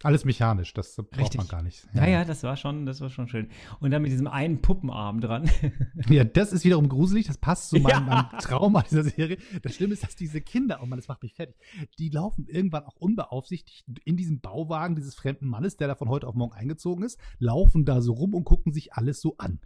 Alles 0.04 0.24
mechanisch, 0.24 0.72
das 0.74 0.94
braucht 0.94 1.18
Richtig. 1.18 1.38
man 1.38 1.48
gar 1.48 1.62
nicht. 1.62 1.84
Ja. 1.92 2.06
ja, 2.06 2.24
das 2.24 2.44
war 2.44 2.56
schon, 2.56 2.86
das 2.86 3.00
war 3.00 3.10
schon 3.10 3.26
schön. 3.26 3.48
Und 3.80 3.90
dann 3.90 4.00
mit 4.02 4.12
diesem 4.12 4.28
einen 4.28 4.60
Puppenarm 4.62 5.20
dran. 5.20 5.50
Ja, 6.08 6.22
das 6.22 6.52
ist 6.52 6.64
wiederum 6.64 6.88
gruselig. 6.88 7.26
Das 7.26 7.36
passt 7.38 7.70
zu 7.70 7.76
meinem, 7.80 8.06
Ja. 8.06 8.28
meinem 8.30 8.40
Trauma 8.40 8.82
dieser 8.82 9.02
Serie. 9.02 9.38
Das 9.62 9.74
Schlimme 9.74 9.94
ist, 9.94 10.04
dass 10.04 10.14
diese 10.14 10.40
Kinder, 10.40 10.78
oh 10.82 10.86
Mann, 10.86 10.98
das 11.00 11.08
macht 11.08 11.24
mich 11.24 11.34
fertig, 11.34 11.56
die 11.98 12.10
laufen 12.10 12.46
irgendwann 12.46 12.84
auch 12.84 12.94
unbeaufsichtigt 12.94 13.84
in 14.04 14.16
diesem 14.16 14.38
Bauwagen 14.40 14.94
dieses 14.94 15.16
fremden 15.16 15.48
Mannes, 15.48 15.76
der 15.76 15.88
da 15.88 15.96
von 15.96 16.08
heute 16.08 16.28
auf 16.28 16.36
morgen 16.36 16.52
eingezogen 16.54 17.04
ist, 17.04 17.18
laufen 17.40 17.84
da 17.84 18.00
so 18.00 18.12
rum 18.12 18.34
und 18.34 18.44
gucken 18.44 18.72
sich 18.72 18.92
alles 18.92 19.20
so 19.20 19.36
an. 19.38 19.58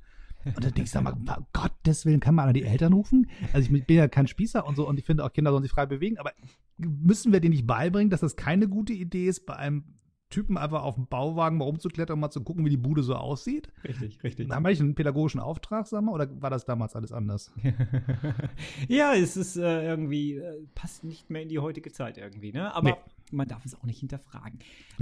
Und 0.45 0.65
dann 0.65 0.73
denkst 0.73 0.91
du, 0.91 0.99
sag 0.99 1.05
mal, 1.05 1.13
um 1.13 1.47
Gottes 1.53 2.07
Willen, 2.07 2.21
kann 2.21 2.35
man 2.35 2.49
an 2.49 2.55
die 2.55 2.65
Eltern 2.65 2.93
rufen? 2.93 3.31
Also 3.53 3.73
ich 3.73 3.87
bin 3.87 3.97
ja 3.97 4.09
kein 4.09 4.27
Spießer 4.27 4.67
und 4.67 4.77
so 4.77 4.89
und 4.89 4.99
ich 4.99 5.05
finde 5.05 5.25
auch 5.25 5.33
Kinder 5.33 5.51
sollen 5.51 5.63
sich 5.63 5.73
frei 5.73 5.87
bewegen, 5.87 6.19
aber 6.19 6.33
müssen 6.79 7.33
wir 7.33 7.41
denen 7.41 7.53
nicht 7.53 7.67
beibringen, 7.67 8.11
dass 8.11 8.21
das 8.21 8.37
keine 8.37 8.69
gute 8.69 8.93
Idee 8.93 9.27
ist, 9.27 9.47
bei 9.47 9.57
einem 9.57 9.85
Typen 10.33 10.57
einfach 10.57 10.83
auf 10.83 10.95
dem 10.95 11.07
Bauwagen 11.07 11.59
mal 11.59 11.67
rumzuklettern 11.67 12.15
und 12.15 12.21
mal 12.21 12.31
zu 12.31 12.43
gucken, 12.43 12.65
wie 12.65 12.71
die 12.71 12.79
Bude 12.79 13.03
so 13.03 13.15
aussieht? 13.15 13.69
Richtig, 13.85 14.23
richtig. 14.25 14.51
Haben 14.51 14.63
wir 14.65 14.69
eigentlich 14.69 14.81
einen 14.81 14.95
pädagogischen 14.95 15.41
Auftrag, 15.41 15.87
sag 15.87 16.03
mal, 16.03 16.13
oder 16.13 16.29
war 16.41 16.51
das 16.51 16.65
damals 16.65 16.97
alles 16.97 17.13
anders? 17.13 17.53
ja, 18.89 19.15
es 19.15 19.37
ist 19.37 19.57
äh, 19.57 19.85
irgendwie, 19.85 20.37
äh, 20.37 20.67
passt 20.75 21.05
nicht 21.05 21.29
mehr 21.29 21.43
in 21.43 21.49
die 21.49 21.59
heutige 21.59 21.93
Zeit 21.93 22.17
irgendwie, 22.17 22.51
ne? 22.53 22.75
Aber 22.75 22.91
Nee. 22.91 22.97
Man 23.33 23.49
darf 23.49 23.65
es 23.65 23.75
auch 23.75 23.85
nicht 23.85 23.99
hinterfragen. 23.99 24.59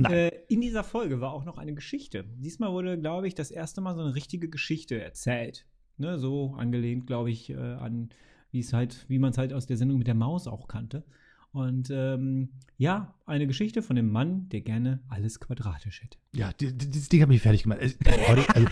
Äh, 0.08 0.30
in 0.49 0.60
dieser 0.60 0.84
Folge 0.84 1.20
war 1.20 1.32
auch 1.32 1.44
noch 1.44 1.58
eine 1.58 1.75
Geschichte. 1.75 2.25
Diesmal 2.38 2.72
wurde, 2.72 2.99
glaube 2.99 3.28
ich, 3.28 3.34
das 3.34 3.50
erste 3.50 3.80
Mal 3.80 3.94
so 3.94 4.00
eine 4.00 4.14
richtige 4.14 4.49
Geschichte 4.49 5.00
erzählt. 5.00 5.66
Ne? 5.99 6.18
So 6.18 6.54
angelehnt, 6.54 7.06
glaube 7.06 7.30
ich, 7.30 7.50
äh, 7.50 7.56
an, 7.56 8.10
wie 8.50 8.60
es 8.60 8.72
halt, 8.72 9.04
wie 9.08 9.18
man 9.18 9.30
es 9.30 9.38
halt 9.38 9.52
aus 9.52 9.66
der 9.66 9.76
Sendung 9.76 9.99
mit 9.99 10.06
der 10.06 10.14
Maus 10.14 10.46
auch 10.46 10.68
kannte. 10.68 11.04
Und 11.52 11.90
ähm, 11.90 12.50
ja, 12.78 13.14
eine 13.26 13.46
Geschichte 13.46 13.82
von 13.82 13.96
dem 13.96 14.10
Mann, 14.10 14.49
der 14.50 14.60
gerne 14.60 15.00
alles 15.08 15.40
quadratisch 15.40 16.02
hätte. 16.02 16.18
Ja, 16.32 16.52
die, 16.52 16.72
die, 16.72 16.88
dieses 16.90 17.08
Ding 17.08 17.22
hat 17.22 17.28
mich 17.28 17.42
fertig 17.42 17.64
gemacht. 17.64 17.80
Ich, 17.82 17.96
also, 18.06 18.68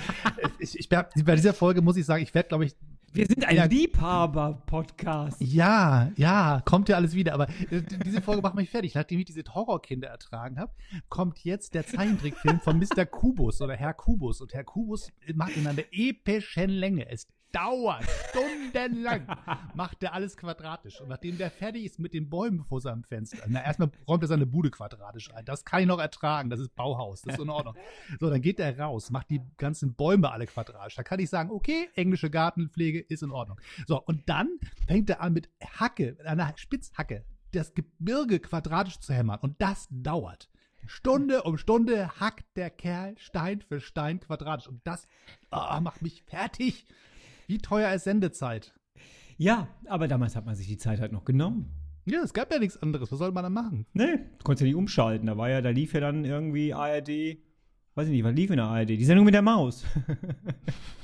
ich, 0.60 0.78
ich, 0.78 0.88
bei 0.88 1.34
dieser 1.34 1.54
Folge 1.54 1.82
muss 1.82 1.96
ich 1.96 2.06
sagen, 2.06 2.22
ich 2.22 2.34
werde, 2.34 2.48
glaube 2.48 2.66
ich, 2.66 2.76
Wir 3.12 3.26
sind 3.26 3.44
ein 3.46 3.56
Ja. 3.56 3.64
Liebhaber-Podcast. 3.64 5.40
ja, 5.40 6.10
ja, 6.16 6.62
kommt 6.64 6.88
ja 6.88 6.96
alles 6.96 7.14
wieder. 7.14 7.34
Aber 7.34 7.48
äh, 7.70 7.82
diese 8.04 8.20
Folge 8.20 8.42
macht 8.42 8.54
mich 8.54 8.70
fertig. 8.70 8.94
Nachdem 8.94 9.18
ich 9.18 9.24
diese 9.24 9.42
Horrorkinder 9.54 10.08
ertragen 10.08 10.58
habe, 10.58 10.72
kommt 11.08 11.38
jetzt 11.44 11.74
der 11.74 11.86
Zeichentrickfilm 11.86 12.60
von 12.60 12.78
Mr. 12.78 13.06
Kubus 13.06 13.60
oder 13.60 13.74
Herr 13.76 13.94
Kubus. 13.94 14.40
Und 14.40 14.52
Herr 14.54 14.64
Kubus 14.64 15.10
macht 15.34 15.56
in 15.56 15.66
einer 15.66 15.82
epischen 15.90 16.70
Länge. 16.70 17.08
Es 17.10 17.26
dauert 17.52 18.04
stundenlang, 18.30 19.26
macht 19.74 20.02
er 20.02 20.12
alles 20.12 20.36
quadratisch. 20.36 21.00
Und 21.00 21.08
nachdem 21.08 21.38
der 21.38 21.50
fertig 21.50 21.84
ist 21.84 21.98
mit 21.98 22.14
den 22.14 22.28
Bäumen 22.28 22.64
vor 22.64 22.80
seinem 22.80 23.04
Fenster, 23.04 23.38
na, 23.46 23.64
erstmal 23.64 23.90
räumt 24.06 24.22
er 24.22 24.28
seine 24.28 24.46
Bude 24.46 24.70
quadratisch 24.70 25.32
ein. 25.34 25.44
Das 25.44 25.64
kann 25.64 25.80
ich 25.80 25.86
noch 25.86 25.98
ertragen. 25.98 26.50
Das 26.50 26.60
ist 26.60 26.74
Bauhaus. 26.74 27.22
Das 27.22 27.34
ist 27.34 27.42
in 27.42 27.50
Ordnung. 27.50 27.74
So, 28.20 28.30
dann 28.30 28.42
geht 28.42 28.60
er 28.60 28.78
raus, 28.78 29.10
macht 29.10 29.30
die 29.30 29.40
ganzen 29.56 29.94
Bäume 29.94 30.30
alle 30.30 30.46
quadratisch. 30.46 30.96
Da 30.96 31.02
kann 31.02 31.20
ich 31.20 31.30
sagen, 31.30 31.50
okay, 31.50 31.88
englische 31.94 32.30
Gartenpflege 32.30 33.00
ist 33.00 33.22
in 33.22 33.30
Ordnung. 33.30 33.60
So, 33.86 34.00
und 34.02 34.28
dann 34.28 34.58
fängt 34.86 35.10
er 35.10 35.20
an 35.20 35.32
mit 35.32 35.48
Hacke, 35.62 36.14
mit 36.18 36.26
einer 36.26 36.52
Spitzhacke, 36.56 37.24
das 37.52 37.74
Gebirge 37.74 38.40
quadratisch 38.40 39.00
zu 39.00 39.12
hämmern. 39.12 39.38
Und 39.40 39.60
das 39.60 39.88
dauert. 39.90 40.48
Stunde 40.86 41.42
um 41.42 41.58
Stunde 41.58 42.08
hackt 42.18 42.56
der 42.56 42.70
Kerl 42.70 43.16
Stein 43.18 43.60
für 43.60 43.80
Stein 43.80 44.20
quadratisch. 44.20 44.68
Und 44.68 44.86
das 44.86 45.06
ah, 45.50 45.80
macht 45.80 46.02
mich 46.02 46.22
fertig. 46.22 46.86
Wie 47.48 47.56
teuer 47.56 47.90
ist 47.94 48.04
Sendezeit? 48.04 48.74
Ja, 49.38 49.68
aber 49.86 50.06
damals 50.06 50.36
hat 50.36 50.44
man 50.44 50.54
sich 50.54 50.66
die 50.66 50.76
Zeit 50.76 51.00
halt 51.00 51.12
noch 51.12 51.24
genommen. 51.24 51.70
Ja, 52.04 52.20
es 52.22 52.34
gab 52.34 52.52
ja 52.52 52.58
nichts 52.58 52.76
anderes. 52.82 53.10
Was 53.10 53.18
soll 53.18 53.32
man 53.32 53.42
da 53.42 53.48
machen? 53.48 53.86
Nee, 53.94 54.18
du 54.38 54.44
konntest 54.44 54.60
ja 54.60 54.66
nicht 54.66 54.76
umschalten. 54.76 55.26
Da 55.26 55.38
war 55.38 55.48
ja, 55.48 55.62
da 55.62 55.70
lief 55.70 55.94
ja 55.94 56.00
dann 56.00 56.26
irgendwie 56.26 56.74
ARD, 56.74 57.08
weiß 57.94 58.06
ich 58.06 58.12
nicht, 58.12 58.24
was 58.24 58.34
lief 58.34 58.50
in 58.50 58.56
der 58.56 58.66
ARD? 58.66 58.90
Die 58.90 59.04
Sendung 59.04 59.24
mit 59.24 59.32
der 59.32 59.40
Maus. 59.40 59.84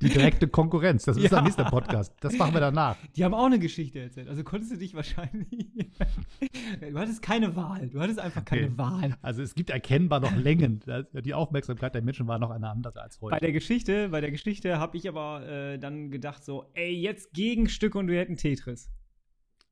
Die 0.00 0.08
direkte 0.08 0.48
Konkurrenz. 0.48 1.04
Das 1.04 1.16
ist 1.16 1.24
Ja. 1.24 1.28
der 1.30 1.42
nächste 1.42 1.64
Podcast. 1.64 2.14
Das 2.20 2.36
machen 2.38 2.54
wir 2.54 2.60
danach. 2.60 2.96
Die 3.16 3.24
haben 3.24 3.34
auch 3.34 3.46
eine 3.46 3.58
Geschichte 3.58 4.00
erzählt. 4.00 4.28
Also 4.28 4.44
konntest 4.44 4.72
du 4.72 4.76
dich 4.76 4.94
wahrscheinlich. 4.94 5.48
du 6.90 6.98
hattest 6.98 7.22
keine 7.22 7.56
Wahl. 7.56 7.88
Du 7.88 8.00
hattest 8.00 8.18
einfach 8.20 8.44
keine 8.44 8.66
Okay. 8.66 8.78
Wahl. 8.78 9.16
Also 9.22 9.42
es 9.42 9.54
gibt 9.54 9.70
erkennbar 9.70 10.20
noch 10.20 10.34
Längen. 10.36 10.80
Die 11.12 11.34
Aufmerksamkeit 11.34 11.94
der 11.94 12.02
Menschen 12.02 12.26
war 12.26 12.38
noch 12.38 12.50
eine 12.50 12.68
andere 12.68 13.00
als 13.02 13.18
Bei 13.18 13.26
heute. 13.32 13.40
der 13.40 13.52
Geschichte, 13.52 14.08
bei 14.10 14.20
der 14.20 14.30
Geschichte 14.30 14.78
habe 14.78 14.96
ich 14.96 15.08
aber 15.08 15.46
äh, 15.46 15.78
dann 15.78 16.10
gedacht 16.10 16.44
so, 16.44 16.70
ey, 16.74 16.92
jetzt 16.94 17.32
Gegenstück 17.32 17.94
und 17.94 18.08
wir 18.08 18.18
hätten 18.20 18.36
Tetris. 18.36 18.90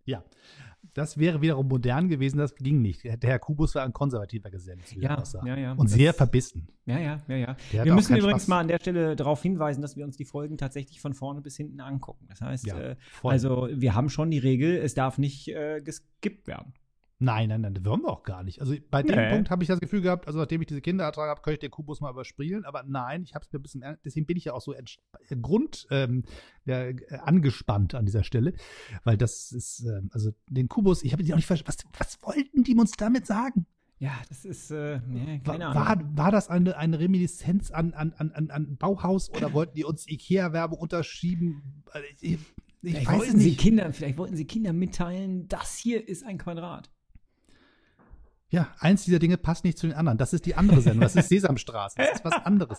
Ja. 0.04 0.22
Das 0.94 1.18
wäre 1.18 1.42
wiederum 1.42 1.66
modern 1.66 2.08
gewesen, 2.08 2.38
das 2.38 2.54
ging 2.54 2.80
nicht. 2.80 3.04
Der 3.04 3.18
Herr 3.20 3.38
Kubus 3.40 3.74
war 3.74 3.82
ein 3.82 3.92
konservativer 3.92 4.48
Geselle, 4.50 4.80
wie 4.90 5.00
Ja, 5.00 5.22
ja, 5.44 5.56
ja. 5.56 5.72
Und 5.72 5.88
sehr 5.88 6.14
verbissen. 6.14 6.68
Ja, 6.86 6.98
ja, 6.98 7.20
ja, 7.26 7.36
ja. 7.36 7.56
Der 7.72 7.84
Wir 7.84 7.94
müssen 7.94 8.16
übrigens 8.16 8.42
Spaß. 8.42 8.48
mal 8.48 8.60
an 8.60 8.68
der 8.68 8.78
Stelle 8.78 9.16
darauf 9.16 9.42
hinweisen, 9.42 9.82
dass 9.82 9.96
wir 9.96 10.04
uns 10.04 10.16
die 10.16 10.24
Folgen 10.24 10.56
tatsächlich 10.56 11.00
von 11.00 11.12
vorne 11.12 11.40
bis 11.40 11.56
hinten 11.56 11.80
angucken. 11.80 12.26
Das 12.28 12.40
heißt, 12.40 12.66
Ja, 12.66 12.78
äh, 12.78 12.96
also 13.24 13.68
wir 13.72 13.94
haben 13.94 14.08
schon 14.08 14.30
die 14.30 14.38
Regel, 14.38 14.76
es 14.76 14.94
darf 14.94 15.18
nicht 15.18 15.48
äh, 15.48 15.80
geskippt 15.82 16.46
werden. 16.46 16.74
Nein, 17.20 17.48
nein, 17.48 17.60
nein, 17.60 17.74
das 17.74 17.84
wollen 17.84 18.02
wir 18.02 18.08
auch 18.10 18.24
gar 18.24 18.42
nicht. 18.42 18.60
Also 18.60 18.74
bei 18.90 19.02
dem 19.02 19.16
Nee. 19.16 19.30
Punkt 19.30 19.48
habe 19.50 19.62
ich 19.62 19.68
das 19.68 19.78
Gefühl 19.80 20.00
gehabt, 20.02 20.26
also 20.26 20.38
nachdem 20.40 20.60
ich 20.62 20.66
diese 20.66 20.80
Kinder 20.80 21.04
ertragen 21.04 21.30
habe, 21.30 21.40
könnte 21.42 21.54
ich 21.54 21.60
den 21.60 21.70
Kubus 21.70 22.00
mal 22.00 22.10
überspielen. 22.10 22.64
Aber 22.64 22.82
nein, 22.82 23.22
ich 23.22 23.34
habe 23.34 23.44
es 23.44 23.52
mir 23.52 23.60
ein 23.60 23.62
bisschen, 23.62 23.82
ernst- 23.82 24.04
deswegen 24.04 24.26
bin 24.26 24.36
ich 24.36 24.44
ja 24.46 24.52
auch 24.52 24.60
so 24.60 24.74
äh, 24.74 24.82
Grund 25.40 25.86
ähm, 25.90 26.24
ja, 26.64 26.82
äh, 26.88 26.96
angespannt 27.22 27.94
an 27.94 28.04
dieser 28.04 28.24
Stelle, 28.24 28.52
weil 29.04 29.16
das 29.16 29.52
ist, 29.52 29.84
ähm, 29.86 30.10
also 30.12 30.32
den 30.48 30.68
Kubus, 30.68 31.02
ich 31.04 31.12
habe 31.12 31.22
die 31.22 31.32
auch 31.32 31.36
nicht 31.36 31.46
verstanden, 31.46 31.72
was, 31.98 32.16
was 32.16 32.22
wollten 32.22 32.64
die 32.64 32.74
uns 32.74 32.90
damit 32.92 33.26
sagen? 33.26 33.66
Ja, 34.00 34.12
das 34.28 34.44
ist, 34.44 34.72
äh, 34.72 35.00
nee, 35.06 35.40
War, 35.44 35.58
keine 35.58 35.74
war, 35.74 35.86
Ahnung. 35.90 36.16
war 36.18 36.32
das 36.32 36.48
eine, 36.48 36.76
eine 36.76 36.98
Reminiszenz 36.98 37.70
an, 37.70 37.94
an, 37.94 38.12
an, 38.18 38.50
an, 38.50 38.76
Bauhaus 38.76 39.30
oder 39.30 39.52
wollten 39.52 39.76
die 39.76 39.84
uns 39.84 40.08
Ikea-Werbung 40.08 40.78
unterschieben? 40.80 41.82
Also 41.92 42.06
Ich, 42.20 42.32
ich 42.32 42.38
Vielleicht 42.80 43.10
wollten, 43.12 43.38
sie 43.38 43.46
nicht. 43.50 43.60
Kinder, 43.60 43.92
vielleicht 43.94 44.18
wollten 44.18 44.36
sie 44.36 44.44
Kindern 44.46 44.76
mitteilen, 44.78 45.48
das 45.48 45.78
hier 45.78 46.06
ist 46.06 46.22
ein 46.24 46.36
Quadrat. 46.36 46.90
Ja, 48.54 48.68
eins 48.78 49.04
dieser 49.04 49.18
Dinge 49.18 49.36
passt 49.36 49.64
nicht 49.64 49.78
zu 49.78 49.88
den 49.88 49.96
anderen. 49.96 50.16
Das 50.16 50.32
ist 50.32 50.46
die 50.46 50.54
andere 50.54 50.80
Sendung. 50.80 51.00
Das 51.00 51.16
ist 51.16 51.28
Sesamstraße. 51.28 51.96
Das 51.98 52.12
ist 52.12 52.24
was 52.24 52.34
anderes. 52.46 52.78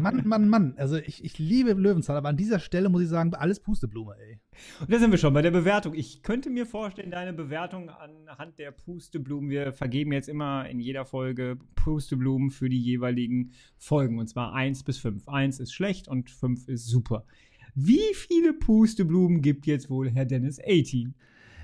Mann, 0.00 0.26
Mann, 0.26 0.48
Mann. 0.48 0.74
Also 0.78 0.96
ich, 0.96 1.22
ich 1.22 1.38
liebe 1.38 1.72
Löwenzahn, 1.74 2.16
aber 2.16 2.30
an 2.30 2.38
dieser 2.38 2.58
Stelle 2.58 2.88
muss 2.88 3.02
ich 3.02 3.08
sagen, 3.08 3.34
alles 3.34 3.60
Pusteblume, 3.60 4.16
ey. 4.18 4.40
Und 4.80 4.90
da 4.90 4.98
sind 4.98 5.10
wir 5.10 5.18
schon 5.18 5.34
bei 5.34 5.42
der 5.42 5.50
Bewertung. 5.50 5.92
Ich 5.92 6.22
könnte 6.22 6.48
mir 6.48 6.64
vorstellen, 6.64 7.10
deine 7.10 7.34
Bewertung 7.34 7.90
anhand 7.90 8.58
der 8.58 8.70
Pusteblumen, 8.70 9.50
wir 9.50 9.74
vergeben 9.74 10.12
jetzt 10.12 10.30
immer 10.30 10.66
in 10.66 10.80
jeder 10.80 11.04
Folge 11.04 11.58
Pusteblumen 11.74 12.50
für 12.50 12.70
die 12.70 12.80
jeweiligen 12.80 13.52
Folgen. 13.76 14.18
Und 14.18 14.28
zwar 14.28 14.54
1 14.54 14.84
bis 14.84 14.96
5. 14.96 15.28
1 15.28 15.60
ist 15.60 15.74
schlecht 15.74 16.08
und 16.08 16.30
5 16.30 16.68
ist 16.68 16.86
super. 16.86 17.26
Wie 17.74 18.14
viele 18.14 18.54
Pusteblumen 18.54 19.42
gibt 19.42 19.66
jetzt 19.66 19.90
wohl 19.90 20.10
Herr 20.10 20.24
Dennis 20.24 20.58
18? 20.58 21.14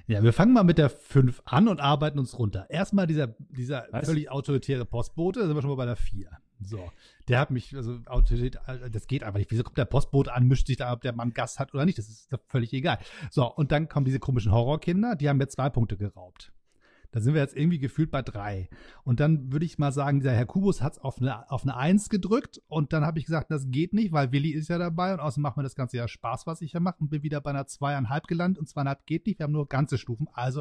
Ja, 0.07 0.23
wir 0.23 0.33
fangen 0.33 0.53
mal 0.53 0.63
mit 0.63 0.79
der 0.79 0.89
5 0.89 1.43
an 1.45 1.67
und 1.69 1.81
arbeiten 1.81 2.19
uns 2.19 2.39
runter. 2.39 2.67
Erstmal 2.71 3.07
dieser, 3.07 3.35
dieser 3.39 3.89
Was? 3.91 4.07
völlig 4.07 4.31
autoritäre 4.31 4.85
Postbote, 4.85 5.41
da 5.41 5.47
sind 5.47 5.57
wir 5.57 5.63
schon 5.63 5.71
mal 5.71 5.77
bei 5.77 5.87
der 5.87 5.97
4. 5.97 6.31
So, 6.61 6.91
der 7.29 7.41
hat 7.41 7.51
mich, 7.51 7.75
also 7.77 7.99
Autorität, 8.07 8.59
das 8.91 9.07
geht 9.09 9.25
einfach 9.25 9.39
nicht. 9.39 9.51
Wieso 9.51 9.63
kommt 9.63 9.79
der 9.79 9.85
Postbote 9.85 10.33
an, 10.33 10.47
mischt 10.47 10.69
sich 10.69 10.77
da, 10.77 10.93
ob 10.93 11.03
der 11.03 11.13
Mann 11.13 11.33
Gast 11.33 11.59
hat 11.59 11.75
oder 11.75 11.85
nicht, 11.85 11.99
das 11.99 12.09
ist 12.09 12.31
völlig 12.47 12.73
egal. 12.73 12.99
So, 13.31 13.53
und 13.53 13.73
dann 13.73 13.89
kommen 13.89 14.07
diese 14.07 14.21
komischen 14.21 14.53
Horrorkinder, 14.53 15.17
die 15.17 15.29
haben 15.29 15.37
mir 15.39 15.49
zwei 15.49 15.69
Punkte 15.69 15.97
geraubt. 15.97 16.53
Da 17.17 17.23
sind 17.23 17.33
wir 17.33 17.41
jetzt 17.41 17.57
irgendwie 17.57 17.79
gefühlt 17.79 18.11
bei 18.11 18.21
drei. 18.21 18.69
Und 19.03 19.21
dann 19.21 19.51
würde 19.51 19.65
ich 19.65 19.79
mal 19.79 19.91
sagen, 19.91 20.21
dieser 20.21 20.35
Herr 20.35 20.45
Kubus 20.45 20.83
hat 20.83 20.93
es 20.93 20.99
auf 20.99 21.19
eine, 21.19 21.51
auf 21.51 21.63
eine 21.63 21.75
Eins 21.75 22.11
gedrückt. 22.11 22.61
Und 22.69 22.93
dann 22.93 23.07
habe 23.07 23.19
ich 23.19 23.25
gesagt, 23.25 23.51
das 23.51 23.71
geht 23.71 23.95
nicht, 23.95 24.13
weil 24.13 24.33
Willi 24.33 24.51
ist 24.51 24.69
ja 24.69 24.77
dabei. 24.77 25.15
Und 25.15 25.21
außerdem 25.21 25.41
macht 25.41 25.57
mir 25.57 25.63
das 25.63 25.75
Ganze 25.75 25.97
ja 25.97 26.09
Spaß, 26.09 26.47
was 26.47 26.61
ich 26.61 26.73
hier 26.73 26.81
mache. 26.81 26.97
Und 26.99 27.09
bin 27.09 27.23
wieder 27.23 27.41
bei 27.41 27.49
einer 27.49 27.67
zweieinhalb 27.67 28.27
gelandet. 28.27 28.59
Und 28.59 28.69
zweieinhalb 28.69 29.07
geht 29.07 29.25
nicht. 29.25 29.39
Wir 29.39 29.45
haben 29.45 29.53
nur 29.53 29.67
ganze 29.67 29.97
Stufen. 29.97 30.29
Also 30.35 30.61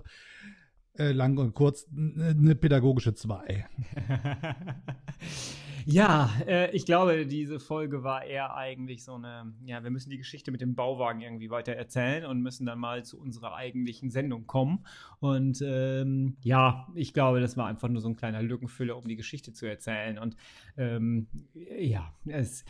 äh, 0.93 1.11
lang 1.11 1.37
und 1.37 1.55
kurz 1.55 1.87
eine 1.93 2.55
pädagogische 2.55 3.13
zwei. 3.15 3.67
ja, 5.85 6.31
äh, 6.47 6.75
ich 6.75 6.85
glaube, 6.85 7.27
diese 7.27 7.59
Folge 7.59 8.03
war 8.03 8.23
eher 8.23 8.55
eigentlich 8.55 9.03
so 9.03 9.13
eine, 9.13 9.53
ja, 9.65 9.83
wir 9.83 9.91
müssen 9.91 10.09
die 10.09 10.17
Geschichte 10.17 10.51
mit 10.51 10.61
dem 10.61 10.73
Bauwagen 10.73 11.21
irgendwie 11.21 11.51
weiter 11.51 11.73
erzählen 11.73 12.25
und 12.25 12.41
müssen 12.41 12.65
dann 12.65 12.79
mal 12.79 13.05
zu 13.05 13.19
unserer 13.19 13.55
eigentlichen 13.55 14.09
Sendung 14.09 14.47
kommen. 14.47 14.85
Und 15.19 15.61
ähm, 15.63 16.37
ja, 16.41 16.87
ich 16.95 17.13
glaube, 17.13 17.39
das 17.39 17.55
war 17.55 17.67
einfach 17.67 17.87
nur 17.87 18.01
so 18.01 18.09
ein 18.09 18.15
kleiner 18.15 18.41
Lückenfüller, 18.41 18.97
um 18.97 19.07
die 19.07 19.15
Geschichte 19.15 19.53
zu 19.53 19.67
erzählen. 19.67 20.17
Und 20.17 20.35
ähm, 20.75 21.27
ja, 21.53 22.11
es, 22.25 22.65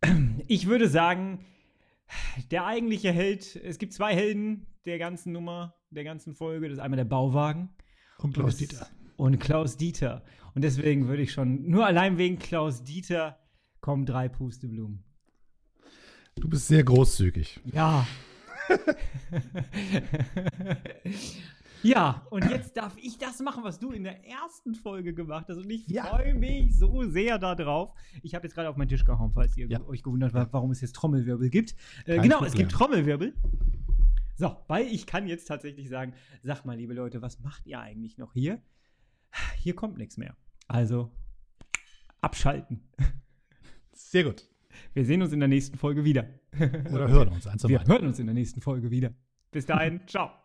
ich 0.48 0.66
würde 0.66 0.88
sagen, 0.88 1.44
der 2.50 2.64
eigentliche 2.64 3.12
Held, 3.12 3.56
es 3.56 3.78
gibt 3.78 3.92
zwei 3.92 4.14
Helden 4.14 4.66
der 4.86 4.98
ganzen 4.98 5.32
Nummer, 5.32 5.74
der 5.90 6.04
ganzen 6.04 6.34
Folge. 6.34 6.68
Das 6.68 6.78
ist 6.78 6.82
einmal 6.82 6.96
der 6.96 7.04
Bauwagen 7.04 7.70
Und 8.18 8.32
Klaus 8.32 8.56
Dieter. 8.56 8.86
und 9.16 9.38
Klaus 9.38 9.76
Dieter. 9.76 10.22
Und 10.54 10.62
deswegen 10.62 11.08
würde 11.08 11.22
ich 11.22 11.32
schon, 11.32 11.68
nur 11.68 11.84
allein 11.86 12.16
wegen 12.18 12.38
Klaus 12.38 12.82
Dieter, 12.84 13.38
kommen 13.80 14.06
drei 14.06 14.28
Pusteblumen. 14.28 15.02
Du 16.36 16.48
bist 16.48 16.68
sehr 16.68 16.82
großzügig. 16.84 17.60
Ja. 17.72 18.06
Ja, 21.82 22.26
und 22.30 22.48
jetzt 22.48 22.76
darf 22.78 22.96
ich 22.96 23.18
das 23.18 23.40
machen, 23.40 23.62
was 23.62 23.78
du 23.78 23.90
in 23.90 24.04
der 24.04 24.26
ersten 24.26 24.74
Folge 24.74 25.12
gemacht 25.12 25.46
hast. 25.50 25.58
Und 25.58 25.68
ich 25.70 25.86
Ja. 25.86 26.04
freue 26.06 26.32
mich 26.34 26.74
so 26.78 27.04
sehr 27.10 27.38
darauf. 27.38 27.92
Ich 28.22 28.34
habe 28.34 28.46
jetzt 28.46 28.54
gerade 28.54 28.70
auf 28.70 28.76
meinen 28.76 28.88
Tisch 28.88 29.04
gehauen, 29.04 29.32
falls 29.34 29.54
ihr 29.58 29.66
Ja. 29.68 29.82
euch 29.84 30.02
gewundert 30.02 30.32
habt, 30.32 30.52
warum 30.54 30.70
es 30.70 30.80
jetzt 30.80 30.94
Trommelwirbel 30.96 31.50
gibt. 31.50 31.74
Äh, 32.06 32.20
genau, 32.20 32.36
es 32.36 32.52
Problem. 32.52 32.68
gibt 32.68 32.72
Trommelwirbel. 32.72 33.34
So, 34.36 34.56
weil 34.66 34.86
ich 34.86 35.06
kann 35.06 35.26
jetzt 35.26 35.44
tatsächlich 35.46 35.88
sagen, 35.90 36.14
sag 36.42 36.64
mal, 36.64 36.74
liebe 36.76 36.94
Leute, 36.94 37.20
was 37.20 37.38
macht 37.40 37.66
ihr 37.66 37.78
eigentlich 37.80 38.16
noch 38.16 38.32
hier? 38.32 38.62
Hier 39.58 39.74
kommt 39.74 39.98
nichts 39.98 40.16
mehr. 40.16 40.34
Also, 40.68 41.10
abschalten. 42.20 42.88
Sehr 43.92 44.24
gut. 44.24 44.44
Wir 44.92 45.04
sehen 45.04 45.22
uns 45.22 45.32
in 45.32 45.40
der 45.40 45.48
nächsten 45.48 45.76
Folge 45.76 46.04
wieder. 46.04 46.28
Oder 46.58 47.08
hören 47.08 47.28
uns 47.28 47.46
eins 47.46 47.66
Wir 47.68 47.84
hören 47.84 48.06
uns 48.06 48.18
in 48.18 48.26
der 48.26 48.34
nächsten 48.34 48.60
Folge 48.60 48.90
wieder. 48.90 49.12
Bis 49.50 49.66
dahin, 49.66 50.00
ciao. 50.06 50.43